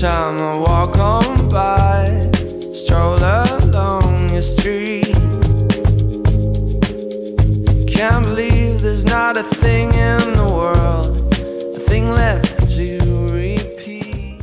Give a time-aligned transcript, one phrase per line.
[0.00, 2.30] time I walk on by,
[2.74, 5.14] stroll along your street.
[7.88, 11.32] Can't believe there's not a thing in the world,
[11.76, 12.98] a thing left to
[13.32, 14.38] repeat.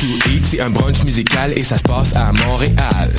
[0.00, 3.10] To Eat, c'est un brunch musical et ça se passe à Montréal.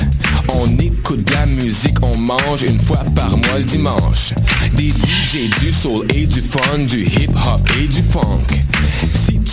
[0.48, 4.34] On écoute de la musique, on mange une fois par mois le dimanche.
[4.74, 8.44] Des DJ, du soul et du fun, du hip hop et du funk.
[9.14, 9.43] Si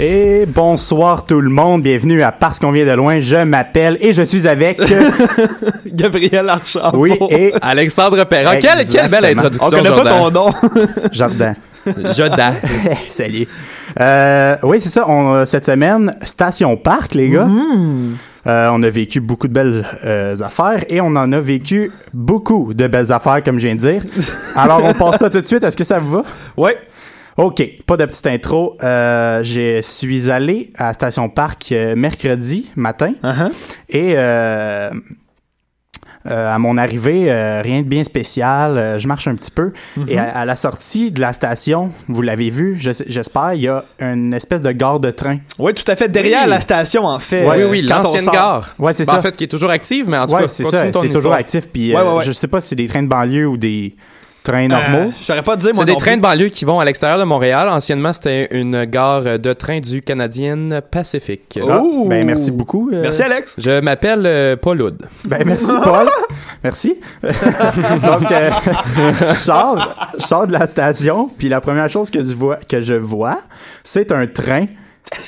[0.00, 4.12] Et bonsoir tout le monde, bienvenue à Parce qu'on vient de loin, je m'appelle et
[4.14, 4.80] je suis avec...
[5.86, 6.98] Gabriel Archambault.
[6.98, 8.58] oui, et Alexandre Perrin.
[8.60, 10.22] Quelle, quelle belle introduction, On connaît pas Jordan.
[10.22, 10.54] ton nom.
[12.14, 12.54] Jordan.
[13.08, 13.48] Salut.
[14.00, 17.48] Euh, oui, c'est ça, on, cette semaine, Station Parc, les gars.
[18.46, 22.72] Euh, on a vécu beaucoup de belles euh, affaires et on en a vécu beaucoup
[22.72, 24.02] de belles affaires, comme je viens de dire.
[24.54, 25.64] Alors, on passe ça tout de suite.
[25.64, 26.24] Est-ce que ça vous va?
[26.56, 26.70] Oui.
[27.38, 28.76] OK, pas de petite intro.
[28.82, 33.52] Euh, je suis allé à Station Parc euh, mercredi matin Uh-huh.
[33.88, 34.90] et euh,
[36.26, 38.76] euh, à mon arrivée, euh, rien de bien spécial.
[38.76, 39.72] Euh, je marche un petit peu
[40.08, 43.68] et à, à la sortie de la station, vous l'avez vu, je j'espère, il y
[43.68, 45.38] a une espèce de gare de train.
[45.60, 46.08] Oui, tout à fait.
[46.08, 46.50] Derrière Oui.
[46.50, 47.46] la station, en fait.
[47.48, 48.74] Ouais, Euh, oui, on l'ancienne gare.
[48.80, 49.18] Ouais, c'est Ben, ça.
[49.20, 50.90] En fait, qui est toujours active, mais en tout ouais, cas, c'est ça.
[50.90, 51.68] toujours actif.
[51.72, 52.24] Puis Ouais, ouais, ouais.
[52.24, 53.94] je sais pas si c'est des trains de banlieue ou des
[54.48, 55.12] trains Euh, normaux.
[55.20, 56.84] Je saurais pas te dire, moi C'est des non trains de banlieue qui vont à
[56.84, 57.68] l'extérieur de Montréal.
[57.68, 61.58] Anciennement, c'était une gare de train du Canadien Pacifique.
[61.62, 62.90] Ah, ben merci beaucoup.
[62.92, 63.54] euh, Merci, Alex.
[63.58, 65.06] Je m'appelle euh, Paul Hood.
[65.24, 66.08] Ben merci Paul.
[66.64, 66.96] merci.
[67.22, 68.50] Donc euh,
[69.28, 72.80] je sors, je sors de la station, puis la première chose que je vois, que
[72.80, 73.40] je vois,
[73.84, 74.66] c'est un train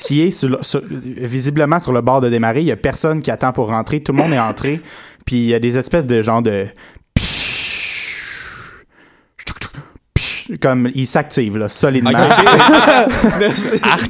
[0.03, 2.61] qui est sur le- sur- visiblement sur le bord de démarrer.
[2.61, 4.01] Il y a personne qui attend pour rentrer.
[4.03, 4.81] Tout le monde est entré.
[5.25, 6.67] Puis il y a des espèces de genre de
[10.61, 12.11] comme il s'active là solidement.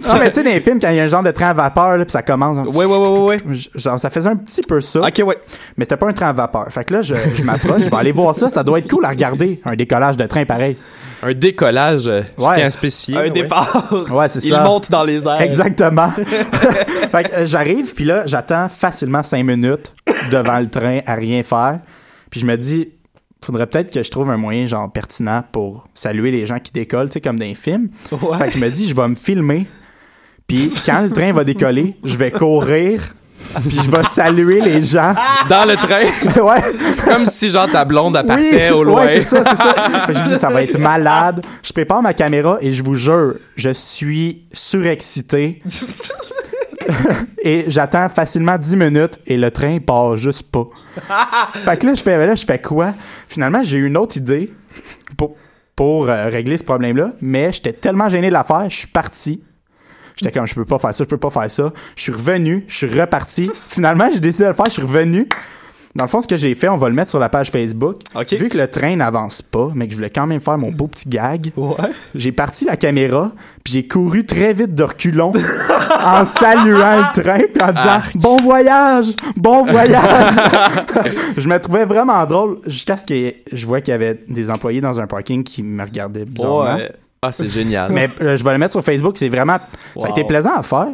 [0.08, 1.48] Ah, mais tu sais dans les films quand il y a un genre de train
[1.50, 2.66] à vapeur là, puis ça commence.
[2.74, 3.36] Ouais, ouais, ouais, ouais,
[3.74, 5.00] Genre ça faisait un petit peu ça.
[5.00, 5.38] Ok, ouais.
[5.76, 6.66] Mais c'était pas un train à vapeur.
[6.70, 8.50] Fait que là, je, je m'approche, je vais aller voir ça.
[8.50, 10.76] Ça doit être cool à regarder, un décollage de train pareil.
[11.22, 12.54] Un décollage, euh, je Ouais.
[12.56, 13.16] tiens à spécifier.
[13.16, 13.30] Un ouais.
[13.30, 13.92] départ.
[14.10, 14.62] Ouais, c'est Il ça.
[14.64, 15.40] monte dans les airs.
[15.40, 16.10] Exactement.
[17.12, 19.92] fait que euh, j'arrive, puis là, j'attends facilement cinq minutes
[20.30, 21.80] devant le train à rien faire.
[22.30, 22.88] Puis je me dis,
[23.44, 27.08] faudrait peut-être que je trouve un moyen, genre, pertinent pour saluer les gens qui décollent,
[27.08, 27.88] tu sais, comme dans les films.
[28.12, 28.38] Ouais.
[28.38, 29.66] Fait que je me dis, je vais me filmer.
[30.46, 33.14] Puis quand le train va décoller, je vais courir.
[33.62, 35.14] Puis je vais saluer les gens.
[35.48, 36.72] Dans le train, ouais.
[37.04, 39.06] comme si genre ta blonde elle partait Oui, au loin.
[39.06, 39.74] ouais, c'est ça, c'est ça.
[40.12, 41.44] Je me dis, ça va être malade.
[41.62, 45.62] Je prépare ma caméra et je vous jure, je suis surexcité.
[47.42, 50.68] et j'attends facilement 10 minutes et le train part juste pas.
[51.54, 52.94] fait que là, je fais, là, je fais quoi?
[53.28, 54.52] Finalement, j'ai eu une autre idée
[55.16, 55.36] pour,
[55.76, 59.42] pour euh, régler ce problème-là, mais j'étais tellement gêné de la faire, je suis parti.
[60.16, 61.72] J'étais comme, je peux pas faire ça, je peux pas faire ça.
[61.96, 63.50] Je suis revenu, je suis reparti.
[63.68, 65.26] Finalement, j'ai décidé de le faire, je suis revenu.
[65.96, 67.96] Dans le fond, ce que j'ai fait, on va le mettre sur la page Facebook.
[68.14, 68.32] Ok.
[68.34, 70.86] Vu que le train n'avance pas, mais que je voulais quand même faire mon beau
[70.86, 71.74] petit gag, Ouais.
[72.14, 73.32] j'ai parti la caméra,
[73.64, 75.32] puis j'ai couru très vite de reculons
[76.06, 79.06] en saluant le train, puis en disant Bon voyage!
[79.36, 80.32] Bon voyage!
[81.36, 84.80] je me trouvais vraiment drôle jusqu'à ce que je vois qu'il y avait des employés
[84.80, 86.76] dans un parking qui me regardaient bizarrement.
[86.76, 86.92] Ouais.
[87.22, 87.92] Ah, c'est génial.
[87.92, 89.58] Mais euh, je vais le mettre sur Facebook, c'est vraiment.
[89.98, 90.86] Ça a été plaisant à faire.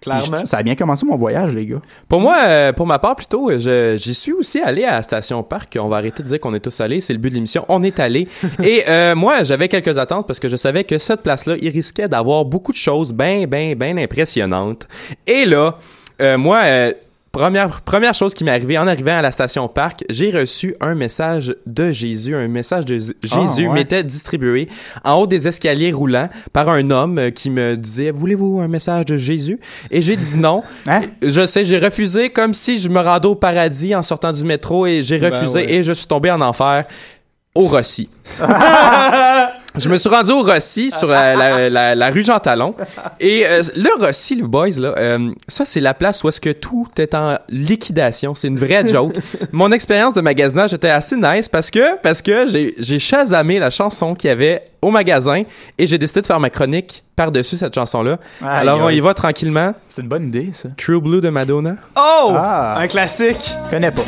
[0.00, 0.38] Clairement.
[0.40, 1.80] Je- Ça a bien commencé mon voyage, les gars.
[2.08, 5.76] Pour moi, euh, pour ma part, plutôt, je- j'y suis aussi allé à station parc.
[5.80, 7.00] On va arrêter de dire qu'on est tous allés.
[7.00, 7.64] C'est le but de l'émission.
[7.68, 8.26] On est allé.
[8.64, 12.08] Et euh, moi, j'avais quelques attentes parce que je savais que cette place-là, il risquait
[12.08, 14.88] d'avoir beaucoup de choses bien, bien, bien impressionnantes.
[15.26, 15.76] Et là,
[16.22, 16.92] euh, moi, euh,
[17.32, 20.96] Première, première chose qui m'est arrivée en arrivant à la station parc, j'ai reçu un
[20.96, 22.34] message de Jésus.
[22.34, 23.72] Un message de Ah, Jésus ouais.
[23.72, 24.68] m'était distribué
[25.04, 29.04] en haut des escaliers roulants par un homme euh, qui me disait Voulez-vous un message
[29.04, 29.60] de Jésus?
[29.92, 30.64] Et j'ai dit non.
[30.88, 31.02] Hein?
[31.22, 34.86] Je sais, j'ai refusé comme si je me rendais au paradis en sortant du métro
[34.86, 35.72] et j'ai Ben refusé ouais.
[35.72, 36.84] et je suis tombé en enfer
[37.54, 38.08] au Rossi.
[39.80, 42.74] je me suis rendu au Rossi sur la, la- la- la rue Jean Talon
[43.18, 46.50] et euh, le Rossi, le boys là, euh, ça c'est la place où est-ce que
[46.50, 48.34] tout est en liquidation.
[48.34, 49.14] C'est une vraie joke.
[49.52, 54.14] Mon expérience de magasinage était assez nice parce que parce que j'ai chasamé la chanson
[54.14, 55.42] qu'il y avait au magasin
[55.78, 58.18] et j'ai décidé de faire ma chronique par-dessus cette chanson-là.
[58.44, 59.74] Alors on y va tranquillement.
[59.88, 60.68] C'est une bonne idée, ça.
[60.76, 61.76] True Blue de Madonna.
[61.98, 62.32] Oh!
[62.34, 62.76] Ah.
[62.78, 63.54] Un classique.
[63.66, 64.02] Je connais pas.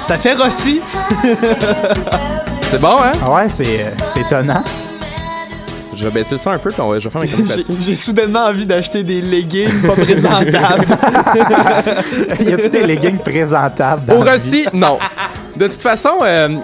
[0.00, 0.80] Ça fait Rossi.
[2.70, 3.12] C'est bon, hein?
[3.24, 4.62] Ah ouais, c'est euh, c'est étonnant.
[5.94, 7.82] Je vais baisser ça un peu, puis on va- je vais faire ma chronique J'ai
[7.86, 10.86] j'ai soudainement envie d'acheter des leggings pas présentables.
[12.40, 14.98] y a-tu des leggings présentables dans Au la Rossi, non.
[15.56, 16.56] De toute façon, euh,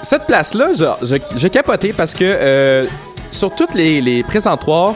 [0.00, 2.84] cette place-là, genre, je, je capotais parce que euh,
[3.30, 4.94] sur toutes les, les présentoirs,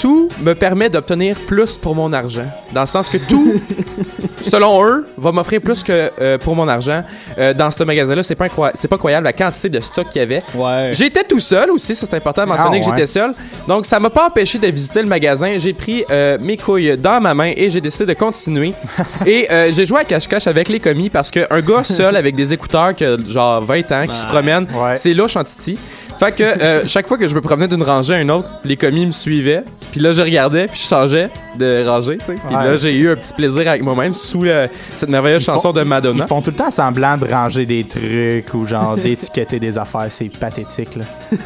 [0.00, 2.46] tout me permet d'obtenir plus pour mon argent.
[2.72, 3.60] Dans le sens que tout,
[4.42, 7.02] selon eux, va m'offrir plus que euh, pour mon argent.
[7.38, 10.22] Euh, dans ce magasin-là, c'est pas, c'est pas croyable la quantité de stock qu'il y
[10.22, 10.38] avait.
[10.54, 10.90] Ouais.
[10.92, 12.96] J'étais tout seul aussi, ça c'est important de mentionner Ah, que ouais.
[12.96, 13.34] j'étais seul.
[13.68, 15.54] Donc ça m'a pas empêché de visiter le magasin.
[15.56, 18.72] J'ai pris euh, mes couilles dans ma main et j'ai décidé de continuer.
[19.26, 22.94] et j'ai joué à cache-cache avec les commis parce qu'un gars seul avec des écouteurs
[22.94, 24.66] qui a genre 20 ans qui se promène,
[24.96, 25.78] c'est louche en titi.
[26.20, 28.76] Fait que euh, chaque fois que je me promenais d'une rangée à une autre, les
[28.76, 29.64] commis me suivaient.
[29.90, 32.34] Puis là, je regardais, puis je changeais de rangée, tu sais.
[32.34, 32.62] Puis Ouais.
[32.64, 35.72] là, j'ai eu un petit plaisir avec moi-même sous euh, cette merveilleuse Ils font- chanson
[35.72, 36.24] de Madonna.
[36.24, 40.06] Ils font tout le temps semblant de ranger des trucs ou genre d'étiqueter des affaires.
[40.10, 41.04] C'est pathétique, là.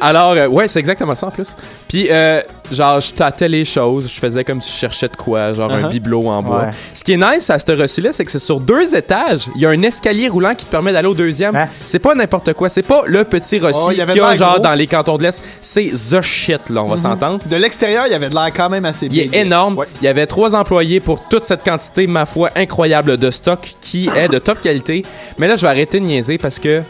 [0.00, 1.54] Alors, euh, ouais, c'est exactement ça en plus.
[1.88, 2.40] Puis, euh,
[2.72, 5.82] genre, je tâtais les choses, je faisais comme si je cherchais de quoi, genre un
[5.82, 5.90] Uh-huh.
[5.90, 6.58] bibelot en bois.
[6.64, 6.70] Ouais.
[6.94, 9.46] Ce qui est nice à ce reçu-là, c'est que c'est sur deux étages.
[9.54, 11.54] Il y a un escalier roulant qui te permet d'aller au deuxième.
[11.54, 11.68] Hein?
[11.84, 12.68] C'est pas n'importe quoi.
[12.68, 14.62] C'est pas le petit Rossi Oh, qu'il y a de genre gros.
[14.62, 15.42] dans les cantons de l'Est.
[15.60, 17.38] C'est the shit, là, on va s'entendre.
[17.46, 19.78] De l'extérieur, il y avait de l'air quand même assez Il est énorme.
[19.78, 19.86] Ouais.
[20.00, 24.08] Il y avait trois employés pour toute cette quantité, ma foi, incroyable de stock qui
[24.16, 25.02] est de top qualité.
[25.38, 26.82] Mais là, je vais arrêter de niaiser parce que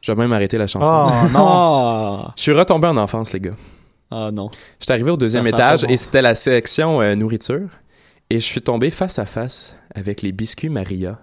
[0.00, 0.86] je vais même arrêter la chanson.
[0.88, 1.46] Oh non.
[1.48, 2.32] Ah.
[2.36, 3.56] Je suis retombé en enfance, les gars.
[4.10, 4.50] Ah non.
[4.80, 5.88] J'étais arrivé au deuxième Ça étage bon.
[5.88, 7.68] et c'était la section euh, nourriture.
[8.28, 11.18] Et je suis tombé face à face avec les biscuits Maria.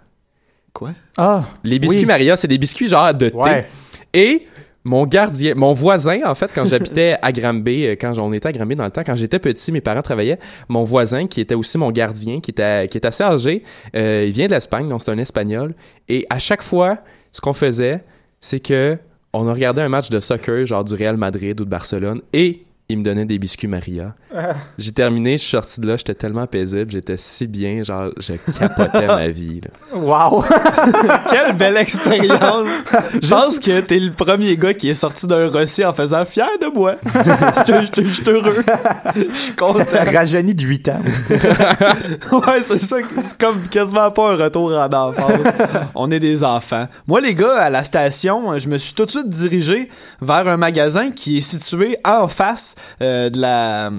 [0.74, 0.92] Quoi?
[1.18, 2.06] Ah, Les biscuits Oui.
[2.06, 3.36] Maria, c'est des biscuits genre de thé.
[3.36, 3.68] ouais.
[4.14, 4.48] Et
[4.84, 8.52] mon gardien, mon voisin, en fait, quand j'habitais à Granby, euh, quand on était à
[8.54, 10.40] Granby dans le temps, quand j'étais petit, mes parents travaillaient,
[10.70, 13.64] mon voisin, qui était aussi mon gardien, qui était, qui est assez âgé,
[13.96, 15.76] euh, il vient de l'Espagne, donc c'est un Espagnol.
[16.08, 17.00] Et à chaque fois,
[17.34, 18.02] ce qu'on faisait,
[18.40, 18.98] c'est que
[19.34, 22.66] on a regardé un match de soccer, genre du Real Madrid ou de Barcelone, et
[22.90, 24.14] il me donnait des biscuits Maria.
[24.78, 28.34] J'ai terminé, je suis sorti de là, j'étais tellement paisible, j'étais si bien, genre, je
[28.58, 29.60] capotais ma vie.
[29.62, 29.98] là.
[29.98, 30.44] Wow.
[31.30, 32.68] Quelle belle expérience!
[33.22, 36.48] Je pense que t'es le premier gars qui est sorti d'un Rossi en faisant fier
[36.62, 36.96] de moi.
[37.66, 38.64] Je je- je suis heureux.
[39.16, 39.84] Je suis content.
[40.14, 41.02] Rajeuni de 8 ans.
[42.32, 42.98] Ouais, c'est ça.
[43.22, 45.48] C'est comme quasiment pas un retour en enfance.
[45.96, 46.88] On est des enfants.
[47.08, 49.90] Moi, les gars, à la station, je me suis tout de suite dirigé
[50.22, 53.92] vers un magasin qui est situé en face de la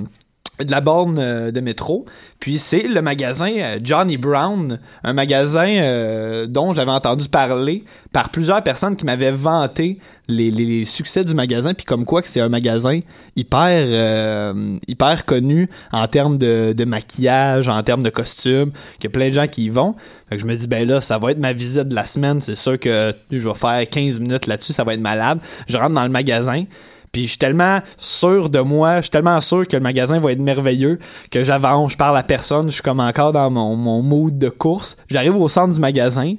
[0.65, 2.05] de la borne euh, de métro.
[2.41, 8.31] Puis c'est le magasin euh, Johnny Brown, un magasin euh, dont j'avais entendu parler par
[8.31, 12.51] plusieurs personnes qui m'avaient vanté les, succès du magasin, puis comme quoi que c'est un
[12.51, 13.01] magasin
[13.35, 19.11] hyper euh, hyper connu en termes de, maquillage, en termes de costumes, qu'il y a
[19.11, 19.95] plein de gens qui y vont.
[20.31, 22.79] Je me dis ben là, ça va être ma visite de la semaine, c'est sûr
[22.79, 25.39] que je vais faire 15 minutes là-dessus, ça va être malade.
[25.67, 26.65] Je rentre dans le magasin,
[27.13, 30.33] puis je suis tellement sûr de moi, je suis tellement sûr que le magasin va
[30.33, 30.99] être merveilleux
[31.31, 34.49] que j'avance, je parle à personne, je suis comme encore dans mon, mon mood de
[34.49, 34.97] course.
[35.09, 36.35] J'arrive au centre du magasin,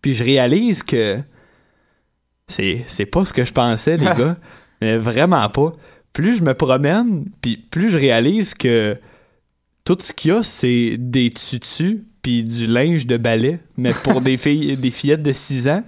[0.00, 1.18] puis je réalise que
[2.48, 4.36] c'est c'est pas ce que je pensais les gars,
[4.80, 5.72] mais vraiment pas.
[6.12, 8.98] Plus je me promène, puis plus je réalise que
[9.84, 14.20] tout ce qu'il y a c'est des tutus puis du linge de ballet, mais pour
[14.22, 15.84] des filles des fillettes de 6 ans.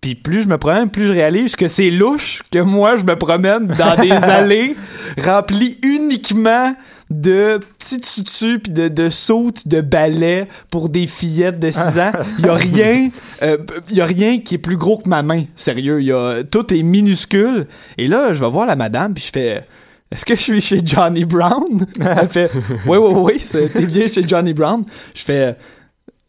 [0.00, 3.16] Puis plus je me promène, plus je réalise que c'est louche que moi je me
[3.16, 4.76] promène dans des allées
[5.20, 6.74] remplies uniquement
[7.10, 12.12] de petits tutus puis de, de sautes de ballet pour des fillettes de 6 ans.
[12.38, 13.08] Il y a rien,
[13.42, 13.56] euh,
[13.90, 15.44] y a rien qui est plus gros que ma main.
[15.56, 17.66] Sérieux, y a tout est minuscule.
[17.96, 19.64] Et là, je vais voir la madame puis je fais
[20.10, 21.84] est-ce que je suis chez Johnny Brown?
[22.00, 22.50] Elle fait,
[22.86, 24.84] oui, oui, oui, t'es bien chez Johnny Brown.
[25.14, 25.56] Je fais,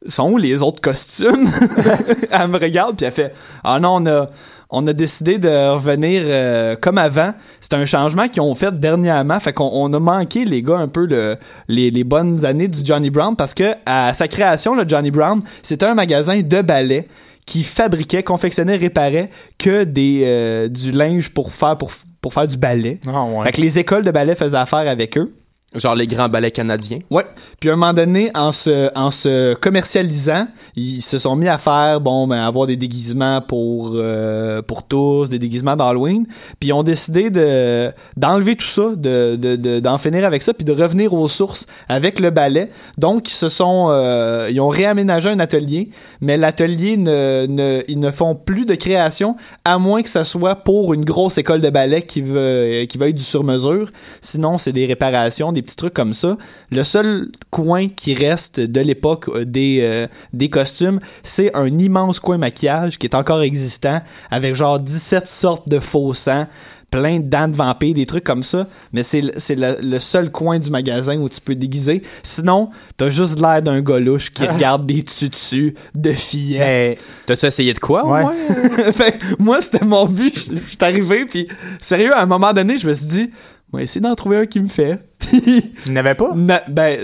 [0.08, 1.50] sont où les autres costumes?
[2.32, 4.30] elle me regarde, puis elle fait, ah non, on a,
[4.70, 7.34] on a décidé de revenir euh, comme avant.
[7.60, 9.40] C'est un changement qu'ils ont fait dernièrement.
[9.40, 11.38] Fait qu'on on a manqué, les gars, un peu le,
[11.68, 15.42] les, les bonnes années du Johnny Brown parce que à sa création, le Johnny Brown,
[15.64, 17.08] c'était un magasin de ballet
[17.46, 21.92] qui fabriquait, confectionnait, réparait que des euh, du linge pour faire pour,
[22.22, 23.00] pour faire du ballet.
[23.08, 23.46] Ah, ouais.
[23.46, 25.34] Fait que les écoles de ballet faisaient affaire avec eux.
[25.76, 27.00] Genre les grands ballets canadiens.
[27.12, 27.26] Ouais.
[27.60, 31.60] Puis à un moment donné, en se, en se commercialisant, ils se sont mis à
[31.60, 36.26] faire, bon, ben, avoir des déguisements pour, euh, pour tous, des déguisements d'Halloween.
[36.60, 40.56] Puis ils ont décidé de, d'enlever tout ça, de, de, de- d'en finir avec ça,
[40.56, 42.72] puis de revenir aux sources avec le ballet.
[42.98, 48.00] Donc, ils se sont, euh, ils ont réaménagé un atelier, mais l'atelier ne, ne, ils
[48.00, 49.36] ne font plus de création,
[49.66, 53.14] à moins que ça soit pour une grosse école de ballet qui veut, qui veuille
[53.14, 53.92] du sur-mesure.
[54.22, 56.38] Sinon, c'est des réparations, petits trucs comme ça.
[56.72, 62.20] Le seul coin qui reste de l'époque euh, des, euh, des costumes, c'est un immense
[62.20, 64.02] coin maquillage qui est encore existant
[64.32, 66.46] avec genre 17 sortes de faux sang
[66.92, 70.32] plein de dents de vampires, des trucs comme ça, mais c'est le- c'est le, seul
[70.32, 72.02] coin du magasin où tu peux te déguiser.
[72.24, 77.00] Sinon, t'as juste l'air d'un goluche qui regarde des dessus de fillettes.
[77.28, 78.34] T'as-tu essayé de quoi, Ouais.
[78.94, 80.34] Fait, moi, c'était mon but.
[80.36, 81.48] Je suis arrivé, puis
[81.80, 83.30] sérieux, à un moment donné, je me suis dit,
[83.72, 85.00] moi, essayer d'en trouver un qui me fait.
[85.34, 86.32] Il n'y avait pas?
[86.36, 86.98] na- ben,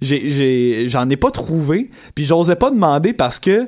[0.00, 3.66] j'ai, j'ai, j'en ai pas trouvé, puis j'osais pas demander parce que euh,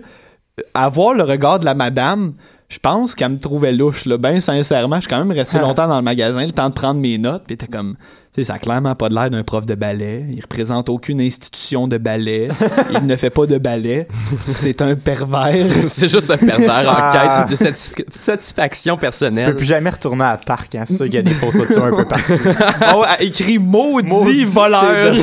[0.75, 2.35] avoir le regard de la madame,
[2.69, 4.19] je pense qu'elle me trouvait louche, là.
[4.19, 7.01] Ben, sincèrement, je suis quand même resté longtemps dans le magasin, le temps de prendre
[7.01, 7.97] mes notes, puis t'es comme,
[8.35, 10.25] tu sais, ça a clairement pas de l'air d'un prof de ballet.
[10.31, 12.49] Il représente aucune institution de ballet.
[12.93, 14.07] Il ne fait pas de ballet.
[14.47, 15.67] C'est un pervers.
[15.89, 17.45] C'est juste un pervers en Ah.
[17.47, 19.51] quête de satisf- satisfaction Tu personnelle.
[19.53, 20.85] peux plus jamais retourner à la parc, hein.
[20.87, 22.33] C'est sûr qu'il y a des photos de toi un peu partout.
[22.95, 25.15] Oh, écrit maudit, Maudit voleur.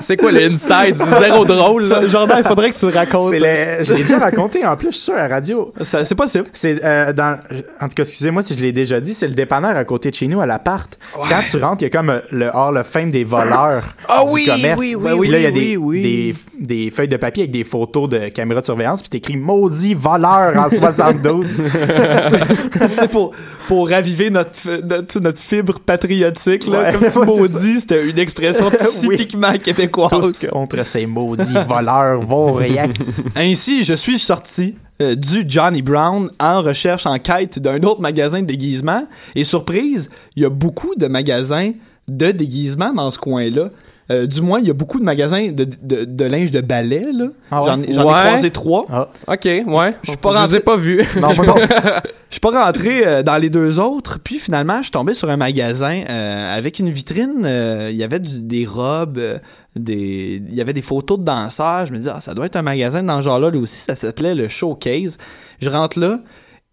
[0.00, 0.96] C'est quoi le inside?
[0.96, 2.06] Zéro drôle, là?
[2.06, 3.32] Jordan, il faudrait que tu le racontes.
[3.32, 5.72] Le- Je l'ai déjà raconté, en plus, je suis sûr, à la radio.
[5.82, 6.44] Ça- C'est possible.
[6.52, 7.36] C'est euh, dans
[7.80, 10.14] en tout cas excusez-moi si je l'ai déjà dit, c'est le dépanneur à côté de
[10.14, 10.98] chez nous à l'appart.
[11.32, 14.22] Quand tu rentres, il y a comme euh, le hall of fame des voleurs Ah
[14.24, 14.78] du oui, commerce.
[14.78, 16.02] oui, oui, oui, Là, il y a des, oui.
[16.02, 19.94] des des feuilles de papier avec des photos de caméras de surveillance puis t'écris maudit
[19.94, 21.58] voleur en 72.
[22.72, 23.32] Tu sais, pour,
[23.68, 28.70] pour raviver notre, notre, notre fibre patriotique, là, Ouais, comme si maudit, c'était une expression
[29.00, 30.10] typiquement québécoise.
[30.10, 32.96] Tous contre ces maudits voleurs vauriacs.
[33.36, 38.42] Ainsi, je suis sorti euh, du Johnny Brown en recherche, en quête d'un autre magasin
[38.42, 39.06] de déguisement.
[39.34, 41.72] Et surprise, il y a beaucoup de magasins
[42.08, 43.70] de déguisement dans ce coin-là.
[44.12, 47.04] Euh, du moins, il y a beaucoup de magasins de, de, de linge de ballet.
[47.12, 47.26] là.
[47.50, 47.66] Ah ouais?
[47.66, 48.26] J'en ai- j'en ai Ouais.
[48.28, 48.82] croisé trois.
[49.26, 49.94] OK, ouais.
[50.02, 51.00] Je suis pas les ai pas vus.
[51.20, 51.54] Non, je suis pas,
[52.28, 54.18] je suis pas rentré euh, dans les deux autres.
[54.22, 57.42] Puis finalement, je suis tombé sur un magasin euh, avec une vitrine.
[57.44, 59.38] euh, Il y avait du- des robes, euh,
[59.76, 61.86] des, il y avait des photos de danseurs.
[61.86, 63.50] Je me dis, ah, ça doit être un magasin dans ce genre-là.
[63.50, 65.16] Lui aussi, ça s'appelait le Showcase.
[65.60, 66.18] Je rentre là.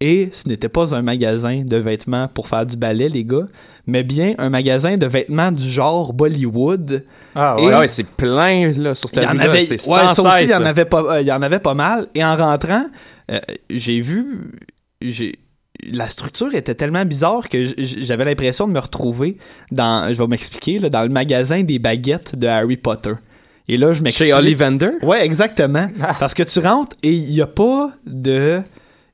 [0.02, 3.46] Et ce n'était pas un magasin de vêtements pour faire du ballet, les gars,
[3.90, 7.04] mais bien un magasin de vêtements du genre Bollywood.
[7.34, 7.72] Ah ouais.
[7.72, 9.54] Ah ouais, c'est plein, là, sur cette rue-là.
[9.62, 11.74] C'est ouais, ça aussi, il y en avait pas, euh, il y en avait pas
[11.74, 12.08] mal.
[12.14, 12.86] Et en rentrant,
[13.30, 14.52] euh, j'ai vu,
[15.02, 15.38] j'ai,
[15.92, 19.36] la structure était tellement bizarre que j'avais l'impression de me retrouver
[19.70, 23.12] dans, je vais m'expliquer, là, dans le magasin des baguettes de Harry Potter.
[23.68, 24.28] Et là, je m'explique.
[24.28, 24.90] Chez Ollivander?
[25.02, 25.88] Ouais, exactement.
[26.02, 26.16] Ah.
[26.18, 28.62] Parce que tu rentres et il y a pas de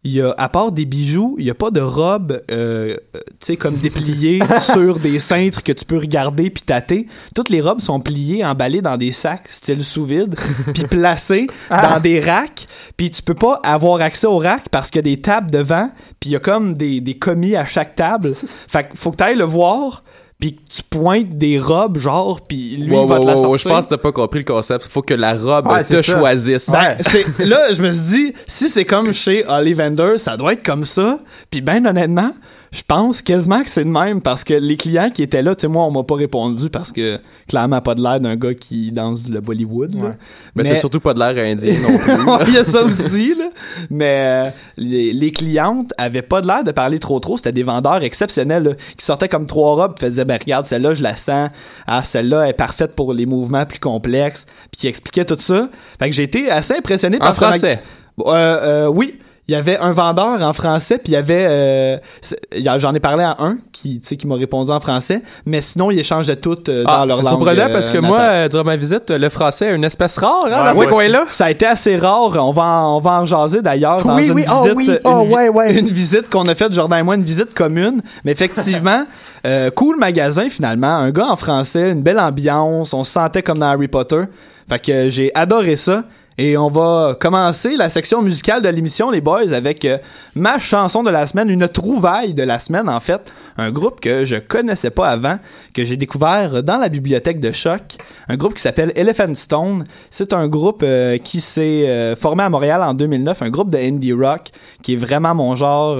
[0.07, 3.21] il y a à part des bijoux, il y a pas de robe euh, tu
[3.41, 7.09] sais comme dépliée sur des cintres que tu peux regarder puis tâter.
[7.35, 10.37] Toutes les robes sont pliées, emballées dans des sacs style sous vide,
[10.75, 15.01] puis placées dans des racks, puis tu peux pas avoir accès aux racks parce qu'il
[15.01, 17.97] y a des tables devant, puis il y a comme des, des commis à chaque
[17.97, 18.35] table.
[18.69, 20.05] Fait que faut que tu ailles le voir.
[20.39, 23.37] Puis que tu pointes des robes, genre, puis lui, Wow, il va wow, te la
[23.37, 23.59] wow, sortir.
[23.59, 24.85] Je pense que t'as pas compris le concept.
[24.87, 26.71] Faut que la robe Ouais, te choisisse.
[26.71, 26.97] Ben,
[27.39, 31.21] là, je me suis dit, si c'est comme chez Ollivander, ça doit être comme ça.
[31.51, 32.33] Puis ben honnêtement,
[32.73, 35.63] je pense quasiment que c'est de même parce que les clients qui étaient là, tu
[35.63, 37.19] sais, moi, on m'a pas répondu parce que
[37.49, 39.95] clairement pas de l'air d'un gars qui danse le Bollywood.
[39.95, 40.05] là.
[40.05, 40.11] Ouais.
[40.55, 42.13] Mais t'as surtout pas de l'air indien non plus.
[42.49, 43.47] Il y a ça aussi, là.
[43.91, 47.37] Mais euh, les, les clientes avaient pas de l'air de parler trop trop.
[47.37, 51.03] C'était des vendeurs exceptionnels, là, qui sortaient comme trois robes, faisaient, ben regarde, celle-là, je
[51.03, 51.51] la sens.
[51.87, 54.47] Ah, celle-là est parfaite pour les mouvements plus complexes.
[54.71, 55.69] Puis qui expliquaient tout ça.
[55.99, 57.81] Fait que j'ai été assez impressionné En par français?
[58.21, 59.19] euh, euh, oui.
[59.49, 62.39] Il y avait un vendeur en français, puis il y avait, euh, c'est-
[62.79, 65.93] j'en ai parlé à un qui, tu sais, qui m'a répondu en français, mais sinon
[65.93, 67.33] il échangeait tout euh, dans Ah, leur c'est langue.
[67.35, 68.09] surprenant euh, parce que natale.
[68.11, 71.27] moi, durant ma visite, le français est une espèce rare hein, dans ces coins-là.
[71.31, 72.33] Ça a été assez rare.
[72.45, 74.89] On va en, on va en jaser d'ailleurs dans Oui, une oui, oh visite, oui,
[74.89, 75.79] une, oh ouais, ouais.
[75.79, 78.03] une visite qu'on a faite Jordan et moi, une visite commune.
[78.25, 79.05] Mais effectivement,
[79.47, 83.59] euh, cool magasin finalement, un gars en français, une belle ambiance, on se sentait comme
[83.59, 84.23] dans Harry Potter.
[84.69, 86.03] Fait que j'ai adoré ça.
[86.39, 89.97] Et on va commencer la section musicale de l'émission, les boys, avec euh,
[90.35, 93.33] ma chanson de la semaine, une trouvaille de la semaine, en fait.
[93.57, 95.39] Un groupe que je connaissais pas avant,
[95.73, 97.97] que j'ai découvert dans la bibliothèque de Choc.
[98.29, 99.87] Un groupe qui s'appelle Elephant Stone.
[100.11, 103.79] C'est un groupe euh, qui s'est euh, formé à Montréal en 2009, un groupe de
[103.79, 104.51] indie rock
[104.83, 105.99] qui est vraiment mon genre,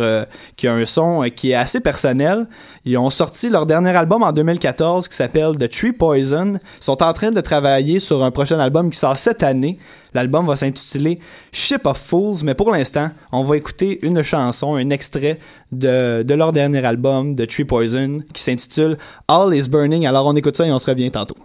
[0.57, 2.47] qui a un son qui est assez personnel.
[2.85, 6.55] Ils ont sorti leur dernier album en 2014 qui s'appelle The Tree Poison.
[6.55, 9.79] Ils sont en train de travailler sur un prochain album qui sort cette année.
[10.17, 11.19] L'album va s'intituler
[11.53, 15.39] Ship of Fools, mais pour l'instant, on va écouter une chanson, un extrait
[15.73, 18.97] de, de leur dernier album, The Tree Poison, qui s'intitule
[19.29, 20.07] All is Burning.
[20.07, 21.37] Alors on écoute ça et on se revient tantôt.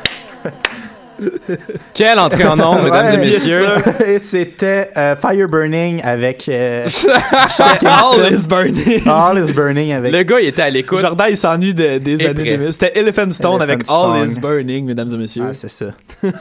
[1.94, 3.68] Quelle entrée en onde, mesdames et messieurs.
[4.06, 6.50] Et c'était euh, Fire Burning avec.
[6.50, 6.86] euh,
[7.86, 9.08] All is burning.
[9.08, 10.12] All is Burning avec.
[10.12, 11.00] Le gars, il était à l'écoute.
[11.00, 12.58] Jordan, il s'ennuie de- des Et années prêt.
[12.58, 12.74] 2000.
[12.74, 14.16] C'était Elephant Stone Elephant avec Song.
[14.18, 15.44] All is burning, mesdames et messieurs.
[15.50, 15.86] Ah, c'est ça.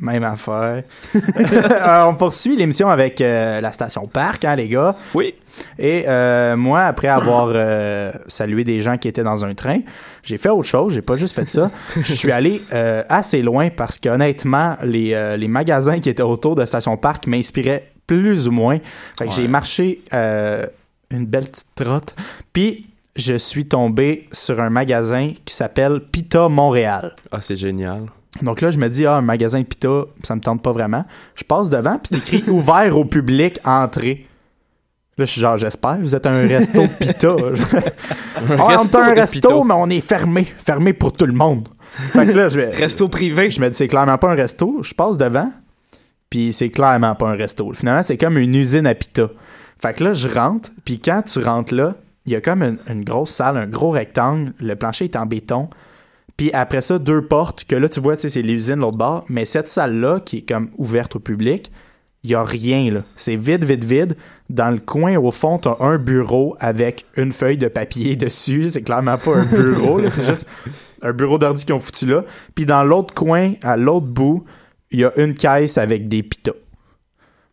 [0.00, 0.82] Même affaire.
[1.14, 4.94] Euh, on poursuit l'émission avec euh, la station Parc, hein, les gars.
[5.14, 5.34] Oui.
[5.78, 9.80] Et euh, moi, après avoir euh, salué des gens qui étaient dans un train,
[10.22, 10.94] j'ai fait autre chose.
[10.94, 11.70] J'ai pas juste fait ça.
[11.96, 16.64] Je suis allé euh, assez loin parce qu'honnêtement, les, les magasins qui étaient autour de
[16.64, 18.78] Station Parc m'inspiraient plus ou moins.
[19.18, 22.14] Fait que j'ai marché une belle petite trotte.
[22.52, 22.86] Puis
[23.18, 27.14] je suis tombé sur un magasin qui s'appelle Pita Montréal.
[27.32, 28.06] Ah, c'est génial.
[28.42, 31.04] Donc là, je me dis, ah, un magasin Pita, ça me tente pas vraiment.
[31.34, 34.27] Je passe devant, puis c'est écrit ouvert au public, entrée.
[35.18, 37.36] Là, je suis genre, j'espère, vous êtes un resto de Pita.
[38.40, 40.44] Ah, on est un resto, mais on est fermé.
[40.44, 41.68] Fermé pour tout le monde.
[41.90, 42.70] Fait que là, je vais.
[42.70, 43.50] Resto privé.
[43.50, 44.78] Je me dis, c'est clairement pas un resto.
[44.82, 45.50] Je passe devant,
[46.30, 47.72] puis c'est clairement pas un resto.
[47.74, 49.28] Finalement, c'est comme une usine à pita.
[49.82, 52.78] Fait que là, je rentre, puis quand tu rentres là, il y a comme une,
[52.88, 54.52] une grosse salle, un gros rectangle.
[54.60, 55.68] Le plancher est en béton.
[56.36, 59.24] Puis après ça, deux portes, que là, tu vois, tu sais, c'est l'usine l'autre bord.
[59.28, 61.72] Mais cette salle-là, qui est comme ouverte au public,
[62.22, 63.02] il y a rien, là.
[63.16, 64.16] C'est vide, vide, vide.
[64.48, 68.70] Dans le coin, au fond, t'as un bureau avec une feuille de papier dessus.
[68.70, 70.00] C'est clairement pas un bureau.
[70.08, 70.46] C'est juste
[71.02, 72.24] un bureau d'ordi qu'ils ont foutu là.
[72.54, 74.44] Puis dans l'autre coin, à l'autre bout,
[74.90, 76.52] il y a une caisse avec des pitas.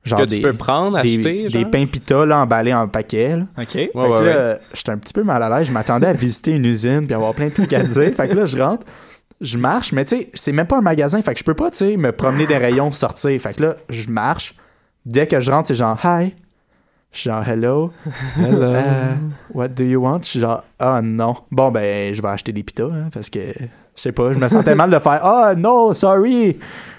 [0.06, 3.38] Genre Que des, tu peux prendre, des, acheter, des pains pita là, emballés en paquet.
[3.38, 3.46] là.
[3.58, 3.72] OK.
[3.72, 4.60] Fait que ouais, là, ouais.
[4.74, 5.68] j'étais un petit peu mal à l'aise.
[5.68, 8.14] Je m'attendais à visiter une usine puis avoir plein de trucs à dire.
[8.14, 8.86] Fait que là, je rentre,
[9.42, 11.22] je marche, mais tu sais, c'est même pas un magasin.
[11.24, 13.42] Fait que je peux pas, tu sais, me promener des rayons, sortir.
[13.42, 14.56] Fait que là, je marche.
[15.06, 16.34] Dès que je rentre, c'est genre, hi.
[17.16, 17.94] Je suis genre, hello.
[18.38, 18.74] Hello.
[18.74, 19.16] Euh,
[19.54, 20.20] what do you want?
[20.24, 21.36] Je suis genre, ah non.
[21.50, 24.50] Bon, ben, je vais acheter des pitas, hein, parce que, je sais pas, je me
[24.50, 26.58] sentais mal de faire, ah no, sorry.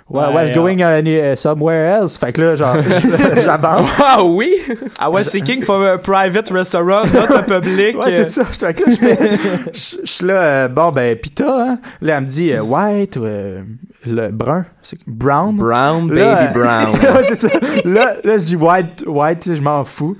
[0.08, 2.16] Well, I was going uh, ne- somewhere else.
[2.16, 2.76] Fait que là, genre,
[3.44, 3.90] j'avance.
[4.00, 4.52] Ah oui?
[5.00, 7.96] I was seeking for a private restaurant, not a public.
[7.98, 8.44] Ouais, euh, c'est ça.
[8.44, 9.38] Fait que là, je fais-
[9.72, 11.78] je je suis là, euh, bon, ben, pita, hein.
[12.00, 13.62] Là, elle me dit euh, white ou euh,
[14.06, 14.64] le brun.
[15.08, 15.56] Brown.
[15.56, 16.92] Brown, Là, baby euh, brown.
[17.16, 17.48] ouais, c'est ça.
[17.84, 20.16] Là, là, je dis white, white, tu sais, je m'en fous.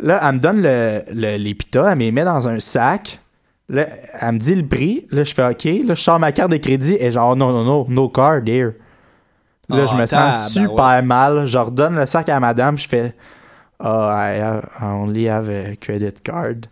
[0.00, 3.20] Là, elle me donne le, le- les pitas, elle me les met dans un sac.
[3.68, 3.86] Là,
[4.20, 5.06] elle me dit le prix.
[5.12, 5.64] Là, je fais OK.
[5.86, 8.72] Là, je sors ma carte de crédit et genre, non, non, non, no card here.
[9.68, 11.46] Là, Oh, je me sens super mal.
[11.46, 12.78] Je redonne le sac à madame.
[12.78, 13.14] Je fais
[13.80, 16.66] Oh, I, have- I only have a credit card.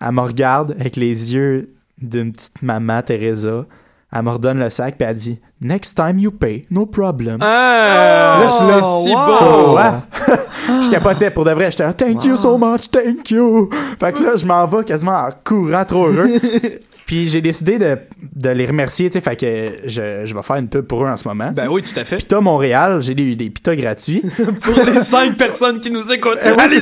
[0.00, 3.66] Elle me regarde avec les yeux d'une petite maman, Teresa.
[4.12, 7.38] Elle me redonne le sac puis elle dit Next time you pay, no problem.
[7.42, 8.38] Ah!
[8.40, 9.76] Là, je suis là, si wow!
[9.76, 10.84] beau!
[10.84, 11.70] Je capotais pour de vrai.
[11.70, 13.68] J'étais thank you so much, thank you.
[14.00, 16.28] Fait que là, je m'en vais quasiment en courant trop heureux.
[17.10, 17.98] Puis j'ai décidé de,
[18.36, 21.08] de les remercier, tu sais, fait que je, je vais faire une pub pour eux
[21.08, 21.50] en ce moment.
[21.52, 22.18] Ben oui, tout à fait.
[22.18, 24.22] Pita Montréal, j'ai des, des pitas gratuits.
[24.62, 26.80] Pour les cinq personnes qui nous écoutent, oui, allez-y!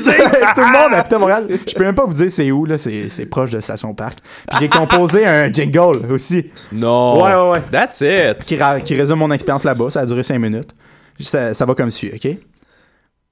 [0.54, 1.46] Tout le monde à Pita Montréal.
[1.66, 2.76] Je peux même pas vous dire c'est où, là.
[2.76, 4.18] C'est, c'est proche de Station Parc.
[4.50, 6.44] Puis j'ai composé un jingle aussi.
[6.72, 7.22] Non.
[7.24, 7.62] Ouais, ouais, ouais.
[7.72, 8.44] That's it.
[8.44, 9.88] Qui, ra- qui résume mon expérience là-bas.
[9.88, 10.72] Ça a duré cinq minutes.
[11.20, 12.36] Ça, ça va comme suit, OK?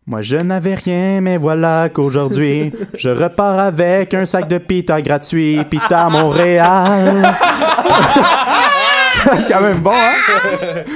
[0.08, 5.58] Moi, je n'avais rien, mais voilà qu'aujourd'hui, je repars avec un sac de pita gratuit,
[5.68, 7.36] pita Montréal.
[9.48, 10.12] quand même bon, hein?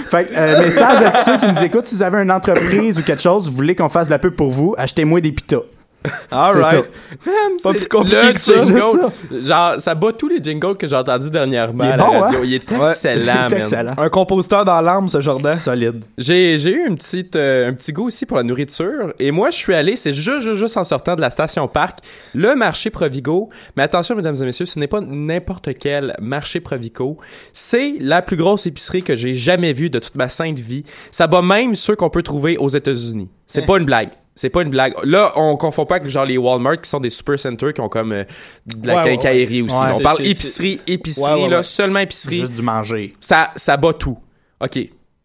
[0.08, 3.00] Fait que, euh, message à tous ceux qui nous écoutent, si vous avez une entreprise
[3.00, 5.62] ou quelque chose, vous voulez qu'on fasse la pub pour vous, achetez-moi des pitas.
[6.30, 6.90] All C'est right.
[7.26, 8.58] Man, Pas plus compliqué le que ça.
[8.58, 9.10] jingle.
[9.42, 12.38] Genre, ça bat tous les jingles que j'ai entendus dernièrement Il est à la radio.
[12.38, 12.42] hein?
[12.44, 13.94] Il est excellent, man.
[13.98, 15.56] Un compositeur dans l'âme, ce Jordan.
[15.56, 16.04] Solide.
[16.16, 19.12] J'ai, eu une petite, euh, un petit goût aussi pour la nourriture.
[19.18, 21.98] Et moi, je suis allé, c'est juste, juste, juste en sortant de la station Parc,
[22.34, 23.50] le marché Provigo.
[23.76, 27.18] Mais attention, mesdames et messieurs, ce n'est pas n'importe quel marché Provigo.
[27.52, 30.84] C'est la plus grosse épicerie que j'ai jamais vue de toute ma sainte vie.
[31.10, 33.28] Ça bat même ceux qu'on peut trouver aux États-Unis.
[33.46, 34.10] C'est pas une blague.
[34.34, 34.94] C'est pas une blague.
[35.04, 38.12] Là, on confond pas avec genre les Walmart qui sont des supercenters qui ont comme
[38.12, 38.24] euh,
[38.66, 39.76] de la Ouais, ouais, quincaillerie aussi.
[39.76, 43.12] Ouais, on parle épicerie, épicerie, là, seulement épicerie Juste du manger.
[43.20, 44.18] ça, ça bat tout.
[44.62, 44.78] OK,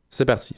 [0.09, 0.55] c'est parti.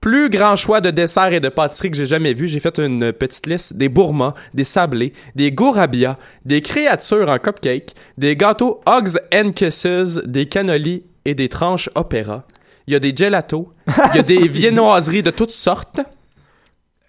[0.00, 2.46] Plus grand choix de desserts et de pâtisseries que j'ai jamais vu.
[2.46, 3.74] J'ai fait une petite liste.
[3.74, 10.20] Des bourmas, des sablés, des gourabia, des créatures en cupcake, des gâteaux Hugs and Kisses,
[10.24, 12.44] des cannolis et des tranches opéra.
[12.86, 13.68] Il y a des gelatos.
[13.88, 16.00] Il y a des viennoiseries de toutes sortes.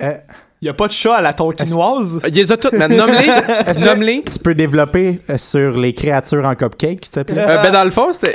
[0.02, 0.18] Euh,
[0.62, 2.20] Y a pas de chat à la tonkinoise?
[2.28, 2.94] Il les a toutes, man.
[2.94, 3.80] Nomme-les.
[3.86, 4.24] Nomme-les.
[4.30, 7.46] Tu peux développer euh, sur les créatures en cupcake, s'il te plaît?
[7.48, 8.34] Euh, ben dans le fond, c'était.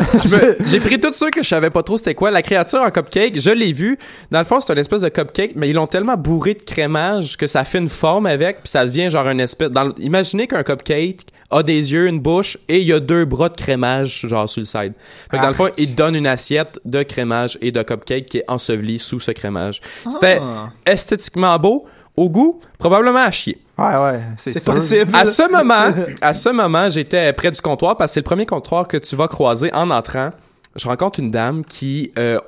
[0.66, 2.30] J'ai pris tout ça que je savais pas trop c'était quoi.
[2.30, 3.98] La créature en cupcake, je l'ai vu.
[4.30, 7.36] Dans le fond, c'est une espèce de cupcake, mais ils l'ont tellement bourré de crémage
[7.36, 9.68] que ça fait une forme avec, puis ça devient genre une espèce.
[9.70, 13.50] Dans Imaginez qu'un cupcake a des yeux, une bouche, et il y a deux bras
[13.50, 14.94] de crémage genre sur le side.
[15.30, 18.38] Fait que dans le fond, il donne une assiette de crémage et de cupcake qui
[18.38, 19.82] est ensevelie sous ce crémage.
[20.08, 20.70] C'était Ah.
[20.86, 21.84] esthétiquement beau.
[22.16, 23.60] Au goût, probablement à chier.
[23.76, 25.10] Ouais, ouais, c'est possible.
[25.14, 28.46] À ce moment, à ce moment, j'étais près du comptoir parce que c'est le premier
[28.46, 30.30] comptoir que tu vas croiser en entrant.
[30.76, 32.38] Je rencontre une dame qui, euh,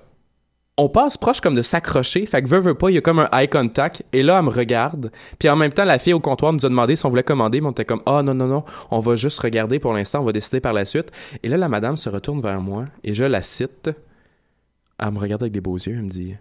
[0.79, 3.21] on passe proche comme de s'accrocher, fait que veut veut pas, il y a comme
[3.21, 5.11] un eye contact et là elle me regarde.
[5.39, 7.61] Puis en même temps, la fille au comptoir nous a demandé si on voulait commander,
[7.61, 10.25] mais on était comme ah non non non, on va juste regarder pour l'instant, on
[10.25, 11.11] va décider par la suite.
[11.43, 13.91] Et là la madame se retourne vers moi et je la cite.
[14.99, 16.37] Elle me regarde avec des beaux yeux, elle me dit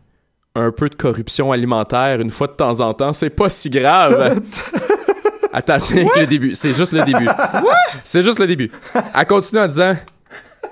[0.55, 4.41] un peu de corruption alimentaire une fois de temps en temps, c'est pas si grave.
[5.53, 6.53] Attends, c'est le début.
[6.53, 7.29] C'est juste le début.
[8.03, 8.71] C'est juste le début.
[9.13, 9.95] Elle continue en disant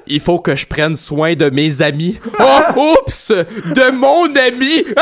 [0.07, 2.19] Il faut que je prenne soin de mes amis.
[2.39, 4.83] Oh, oups De mon ami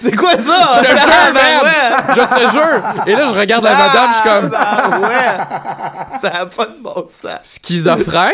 [0.00, 0.80] C'est quoi ça?
[0.82, 2.04] Je te jure, Ah, ben man!
[2.08, 6.18] Je te jure Et là, je regarde la madame, je suis comme Ah, ben ouais!
[6.20, 7.38] Ça a pas de bon sens.
[7.42, 8.32] schizophrène?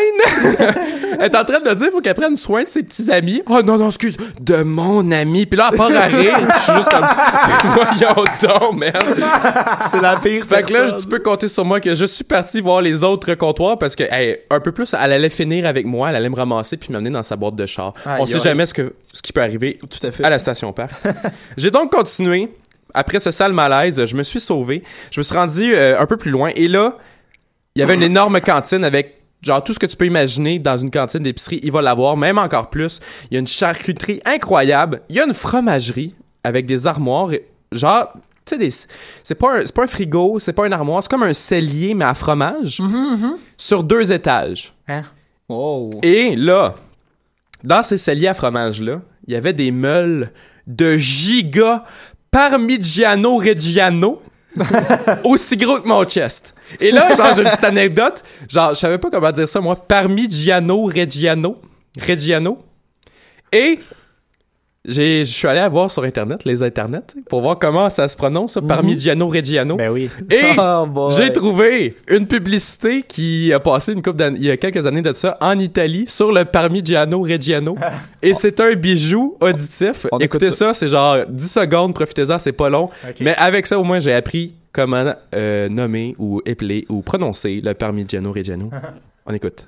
[1.19, 3.41] elle est en train de me dire faut qu'elle prenne soin de ses petits amis.
[3.49, 5.45] Oh non, non, excuse, de mon ami.
[5.45, 6.37] Puis là, elle part à rire.
[6.55, 7.05] Je suis juste comme,
[7.75, 9.23] voyons donc, merde.
[9.89, 12.61] C'est la pire Fait que là, tu peux compter sur moi que je suis parti
[12.61, 16.09] voir les autres comptoirs parce que, hey, un peu plus, elle allait finir avec moi,
[16.09, 17.93] elle allait me ramasser puis m'amener dans sa boîte de char.
[18.05, 20.23] Aïe, On sait jamais ce, que, ce qui peut arriver Tout à fait.
[20.23, 20.91] à la station parc.
[21.57, 22.49] J'ai donc continué.
[22.93, 24.83] Après ce sale malaise, je me suis sauvé.
[25.11, 26.97] Je me suis rendu euh, un peu plus loin et là,
[27.75, 30.77] il y avait une énorme cantine avec genre tout ce que tu peux imaginer dans
[30.77, 32.99] une cantine d'épicerie, il va l'avoir, même encore plus.
[33.29, 35.01] Il y a une charcuterie incroyable.
[35.09, 37.31] Il y a une fromagerie avec des armoires,
[37.71, 38.13] genre
[38.45, 38.87] tu sais
[39.23, 42.05] c'est pas un, pas un frigo, c'est pas une armoire, c'est comme un cellier mais
[42.05, 42.81] à fromage
[43.57, 44.73] sur deux étages.
[45.47, 45.91] Oh.
[46.01, 46.75] Et là,
[47.63, 50.31] dans ces celliers à fromage là, il y avait des meules
[50.67, 51.83] de giga
[52.31, 54.21] Parmigiano Reggiano
[55.23, 56.55] aussi gros que mon chest.
[56.79, 58.23] Et là, genre, j'ai une petite anecdote.
[58.49, 59.75] Genre, je savais pas comment dire ça, moi.
[59.75, 61.57] Parmigiano Reggiano.
[61.99, 62.59] Reggiano.
[63.51, 63.79] Et
[64.83, 68.61] je suis allé voir sur Internet, les Internets, pour voir comment ça se prononce, ça,
[68.61, 69.75] Parmigiano Reggiano.
[69.75, 70.09] Ben oui.
[70.29, 74.57] Et Oh j'ai trouvé une publicité qui a passé une couple d'années, il y a
[74.57, 77.77] quelques années de ça, en Italie, sur le Parmigiano Reggiano.
[78.21, 80.07] Et c'est un bijou auditif.
[80.11, 82.89] On Écoutez ça, c'est genre 10 secondes, profitez-en, c'est pas long.
[83.19, 87.73] Mais avec ça, au moins, j'ai appris comment euh, nommer ou épeler ou prononcer le
[87.73, 88.69] Parmigiano Reggiano.
[89.25, 89.67] On écoute.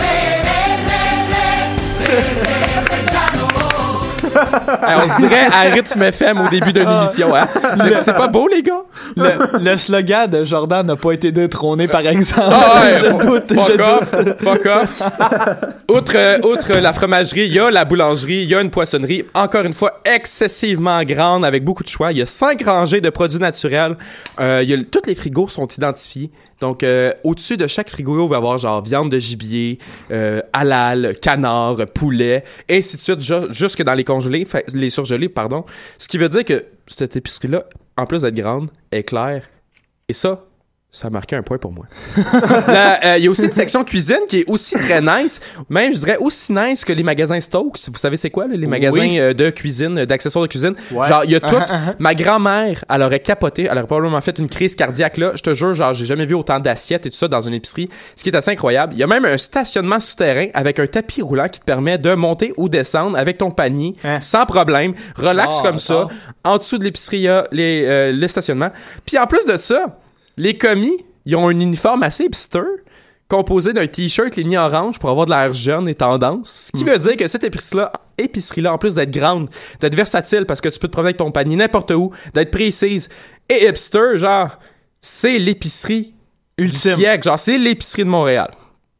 [5.05, 7.47] On se dirait à rythme FM au début d'une émission, hein?
[7.75, 8.81] C'est pas beau, les gars?
[9.15, 12.49] Le, le slogan de Jordan n'a pas été détrôné, par exemple.
[12.51, 14.41] Ah ouais, je fuck- doute, fuck je off, doute.
[14.41, 15.01] fuck off.
[15.89, 19.63] outre, outre la fromagerie, il y a la boulangerie, il y a une poissonnerie, encore
[19.65, 22.11] une fois excessivement grande avec beaucoup de choix.
[22.11, 23.95] Il y a cinq rangées de produits naturels.
[24.39, 26.31] Euh, il y a, tous les frigos sont identifiés.
[26.61, 29.79] Donc, euh, au-dessus de chaque frigo, il va avoir genre viande de gibier,
[30.11, 35.27] euh, halal, canard, poulet, et ainsi de suite, ju- jusque dans les congelés, les surgelés,
[35.27, 35.65] pardon.
[35.97, 37.65] Ce qui veut dire que cette épicerie-là,
[37.97, 39.49] en plus d'être grande, est claire.
[40.07, 40.45] Et ça,
[40.93, 41.85] ça a marqué un point pour moi.
[43.03, 45.97] Euh, Il y a aussi une section cuisine qui est aussi très nice, même je
[45.99, 47.77] dirais aussi nice que les magasins Stokes.
[47.87, 49.19] Vous savez c'est quoi là, les magasins Oui.
[49.19, 50.75] euh, de cuisine, euh, d'accessoires de cuisine?
[50.91, 51.07] Ouais.
[51.07, 51.55] Genre il y a tout.
[51.99, 55.31] Ma grand-mère, elle aurait capoté, elle aurait probablement fait une crise cardiaque là.
[55.35, 57.89] Je te jure, genre j'ai jamais vu autant d'assiettes et tout ça dans une épicerie,
[58.15, 58.93] ce qui est assez incroyable.
[58.93, 62.13] Il y a même un stationnement souterrain avec un tapis roulant qui te permet de
[62.13, 64.19] monter ou descendre avec ton panier Hein?
[64.21, 65.93] sans problème, relax Ah, comme ça.
[65.93, 66.11] d'accord.
[66.43, 68.69] En dessous de l'épicerie, il y a les, euh, le stationnement.
[69.05, 69.85] Puis en plus de ça,
[70.37, 72.61] les commis, ils ont un uniforme assez hipster
[73.27, 76.69] composé d'un t-shirt ligné orange pour avoir de l'air jeune et tendance.
[76.73, 80.59] Ce qui veut dire que cette épicerie-là, épicerie-là, en plus d'être grande, d'être versatile parce
[80.59, 83.07] que tu peux te promener avec ton panier n'importe où, d'être précise
[83.47, 84.57] et hipster, genre,
[84.99, 86.13] c'est l'épicerie
[86.57, 86.95] du Ultime.
[86.95, 87.23] siècle.
[87.23, 88.51] Genre, c'est l'épicerie de Montréal.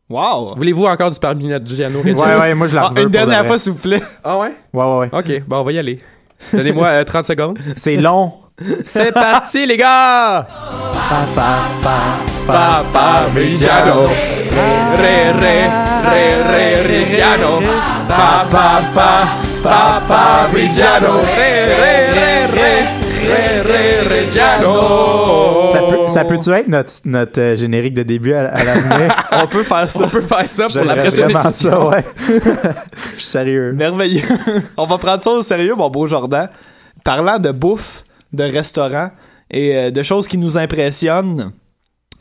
[0.09, 0.55] Wow.
[0.55, 1.99] Voulez-vous encore du Parmigiano Reggiano?
[2.01, 4.01] Ouais, ouais, moi je la Ah, une dernière de fois, s'il vous plaît.
[4.23, 4.53] Ah ouais?
[4.73, 5.09] Ouais, ouais, ouais.
[5.11, 5.99] Ok, bon, on va y aller.
[6.53, 7.59] Donnez-moi euh, 30 secondes.
[7.75, 8.33] C'est long.
[8.83, 10.45] C'est parti, les gars!
[11.09, 11.97] Pa, pa, pa,
[12.47, 14.05] Pa, Parmigiano.
[14.05, 15.69] Re, re,
[16.03, 17.61] re, re, Reggiano.
[18.07, 19.27] Pa, pa, pa,
[19.61, 21.19] pa, Parmigiano.
[21.21, 25.71] Re, re, re, re, Re, re, Reggiano.
[25.71, 29.15] Ça peut, ça peut-tu être notre, notre euh, générique de début à, à l'avenir?
[29.31, 29.99] On peut faire ça.
[30.03, 31.71] On peut faire ça pour la prochaine vraiment émission.
[31.71, 32.05] ça, ouais.
[33.15, 33.73] Je suis sérieux.
[33.73, 34.27] Merveilleux.
[34.75, 36.49] On va prendre ça au sérieux, mon beau Jordan.
[37.03, 39.11] Parlant de bouffe, de restaurant
[39.49, 41.51] et euh, de choses qui nous impressionnent,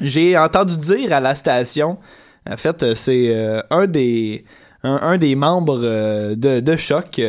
[0.00, 1.98] j'ai entendu dire à la station,
[2.48, 4.44] en fait, euh, c'est euh, un des
[4.82, 7.20] un, un des membres euh, de, de Choc